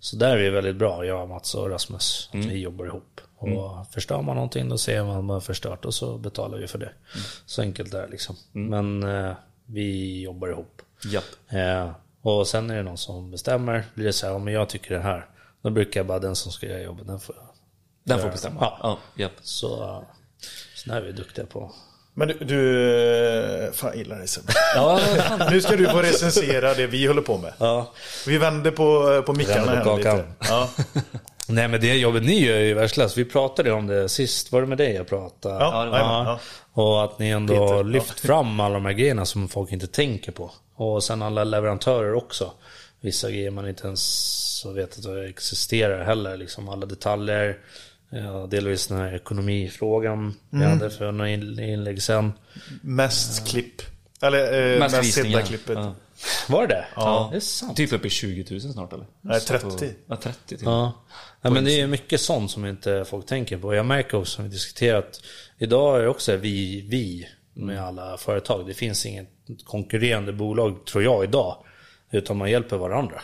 [0.01, 2.29] Så där är vi väldigt bra, jag, Mats och Rasmus.
[2.33, 3.21] Att vi jobbar ihop.
[3.53, 6.67] Och förstör man någonting då ser man vad man har förstört och så betalar vi
[6.67, 6.93] för det.
[7.47, 8.37] Så enkelt är det liksom.
[8.53, 9.33] Men eh,
[9.67, 10.83] vi jobbar ihop.
[11.05, 11.25] Japp.
[11.49, 11.91] Eh,
[12.23, 13.85] och sen är det någon som bestämmer.
[13.95, 15.27] Blir det så här, om jag tycker det här.
[15.63, 17.37] Då brukar jag bara, den som ska göra jobbet, den får
[18.05, 18.59] Den får bestämma.
[18.61, 18.79] Ja.
[18.83, 19.33] Ja, japp.
[19.43, 20.01] Så, eh,
[20.75, 21.73] så där är vi duktiga på.
[22.15, 24.53] men du, du eh, fan gillar Sebbe.
[24.75, 25.01] Ja.
[25.51, 27.53] Nu ska du få recensera det vi håller på med.
[27.59, 27.93] Ja.
[28.27, 30.25] Vi vänder på, på mickarna Vänder på här lite.
[30.41, 30.71] Ja.
[31.49, 33.19] Nej men det jobbet ni gör är ju världsklass.
[33.19, 34.53] Vi pratade om det sist.
[34.53, 35.55] Var det med dig jag pratade?
[35.55, 36.41] Ja, ja, ja.
[36.83, 39.87] Och att ni ändå Peter, har lyft fram alla de här grejerna som folk inte
[39.87, 40.51] tänker på.
[40.75, 42.53] Och sen alla leverantörer också.
[43.01, 46.37] Vissa grejer man inte ens vet att det existerar heller.
[46.37, 47.59] Liksom alla detaljer.
[48.11, 52.33] Ja, delvis den här ekonomifrågan vi hade för några in- inlägg sen.
[52.83, 53.83] Mest klipp.
[54.23, 55.79] Eller eh, Mest mest klippet.
[55.79, 55.95] Ja.
[56.49, 56.87] Var det det?
[56.97, 57.29] Ja.
[57.31, 57.77] Det är sant.
[57.77, 59.07] Typ uppe i 20 000 snart eller?
[59.21, 59.91] Nej, Så att- 30.
[60.07, 60.59] Ja, 30 till.
[60.67, 60.93] Ja.
[61.43, 63.75] ja men det är mycket sånt som inte folk tänker på.
[63.75, 65.21] Jag märker också, som vi diskuterat,
[65.59, 68.67] idag är det också vi, vi med alla företag.
[68.67, 69.29] Det finns inget
[69.65, 71.57] konkurrerande bolag, tror jag, idag.
[72.11, 73.21] Utan man hjälper varandra.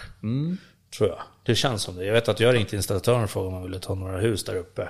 [0.98, 1.18] Tror jag.
[1.44, 2.04] Det känns som det.
[2.04, 4.54] Jag vet att jag ringde installatören och frågade om han ville ta några hus där
[4.56, 4.88] uppe.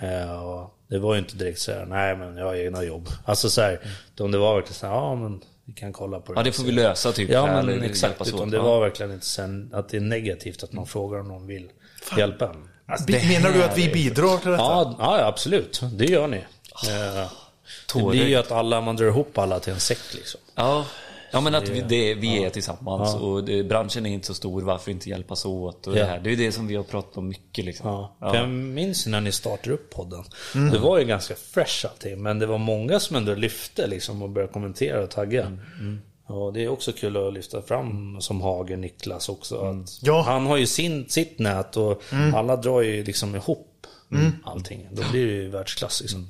[0.00, 3.08] Eh, och det var ju inte direkt så här, nej men jag har egna jobb.
[3.24, 3.80] Alltså så här,
[4.20, 6.38] om det var verkligen så här, ja men vi kan kolla på det.
[6.40, 7.30] Ja, det får vi lösa typ.
[7.30, 8.50] Ja eller men exakt, hjälpas utan åt.
[8.50, 11.68] det var verkligen inte sen att det är negativt att man frågar om någon vill
[12.18, 12.68] hjälpa en.
[13.06, 14.62] Bi- Menar du att vi bidrar till detta?
[14.62, 15.80] Ja, ja absolut.
[15.92, 16.36] Det gör ni.
[16.36, 17.30] Eh,
[17.94, 20.40] det blir ju att alla, man drar ihop alla till en säck liksom.
[20.54, 20.84] Ja.
[21.30, 24.62] Ja men att vi, det, vi är tillsammans och det, branschen är inte så stor,
[24.62, 25.86] varför inte hjälpas åt?
[25.86, 25.98] Och Ja.
[26.00, 26.20] det, här.
[26.20, 27.88] det är ju det som vi har pratat om mycket liksom.
[27.88, 28.16] Ja.
[28.20, 28.36] Ja.
[28.36, 30.24] Jag minns när ni startade upp podden.
[30.72, 32.22] Det var ju ganska fresh allting.
[32.22, 35.58] Men det var många som ändå lyfte liksom och började kommentera och tagga.
[36.28, 39.56] Och det är också kul att lyfta fram som Hager, Niklas också.
[39.58, 40.22] Att Ja.
[40.22, 42.02] Han har ju sin, sitt nät och
[42.34, 43.86] alla drar ju liksom ihop
[44.44, 44.88] allting.
[44.92, 46.28] Då blir det ju världsklass liksom.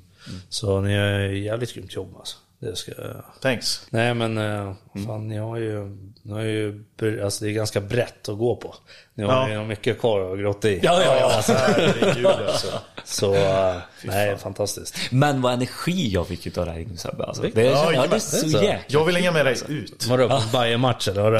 [0.48, 2.36] Så ni gör ju jävligt grymt jobb alltså.
[2.66, 2.92] Det ska
[3.40, 3.86] Thanks.
[3.90, 4.74] Nej men eh,
[5.06, 5.96] fan ni har ju,
[6.26, 6.84] ni har ju
[7.24, 8.74] alltså det är ganska brett att gå på.
[9.14, 9.64] Ni har Ja.
[9.64, 10.80] mycket kvar att grotta i.
[10.82, 11.32] Ja, ja, ja.
[11.36, 12.66] Alltså, herregud alltså.
[13.04, 14.96] Så, eh, nej fantastiskt.
[15.10, 17.24] Men vad energi jag fick utav det här nu Sebbe.
[17.24, 18.78] Alltså, det, Ja, ja, det är så är jäkla...
[18.86, 20.06] Jag vill hänga med dig ut.
[20.06, 21.32] Var du på en Bayern-match eller?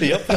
[0.00, 0.32] Japp.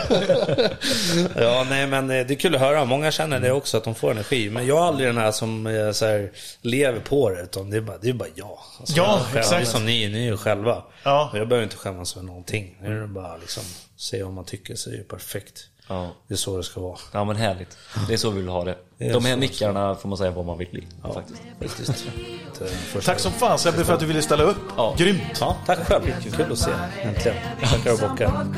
[1.35, 2.85] ja nej men eh, det är kul att höra.
[2.85, 4.49] Många känner det också att de får energi.
[4.49, 6.31] Men jag är aldrig den här som eh, så här,
[6.61, 7.41] lever på det.
[7.41, 8.57] Utan det är bara, det är bara jag.
[8.79, 9.57] Alltså, Ja, jag exakt.
[9.57, 10.83] Det är som ni, ni är ju själva.
[11.03, 11.31] Ja.
[11.33, 12.77] Jag behöver inte skämmas för någonting.
[12.81, 13.63] Nu är det bara liksom,
[13.95, 15.69] se vad man tycker så är det ju perfekt.
[15.87, 16.11] Ja.
[16.27, 16.97] Det är så det ska vara.
[17.11, 17.77] Ja men härligt.
[18.07, 18.77] Det är så vi vill ha det.
[18.97, 20.87] det De här mickarna får man säga vad man vill bli.
[21.03, 22.05] Ja, faktiskt.
[23.05, 24.57] Tack som fan Sebbe för att du ville ställa upp.
[24.77, 24.95] Ja.
[24.97, 25.21] Grymt!
[25.39, 26.03] Ja, tack själv.
[26.35, 26.71] Kul att se
[27.01, 27.37] Äntligen.
[27.61, 28.27] Tackar och bockar.
[28.27, 28.55] Om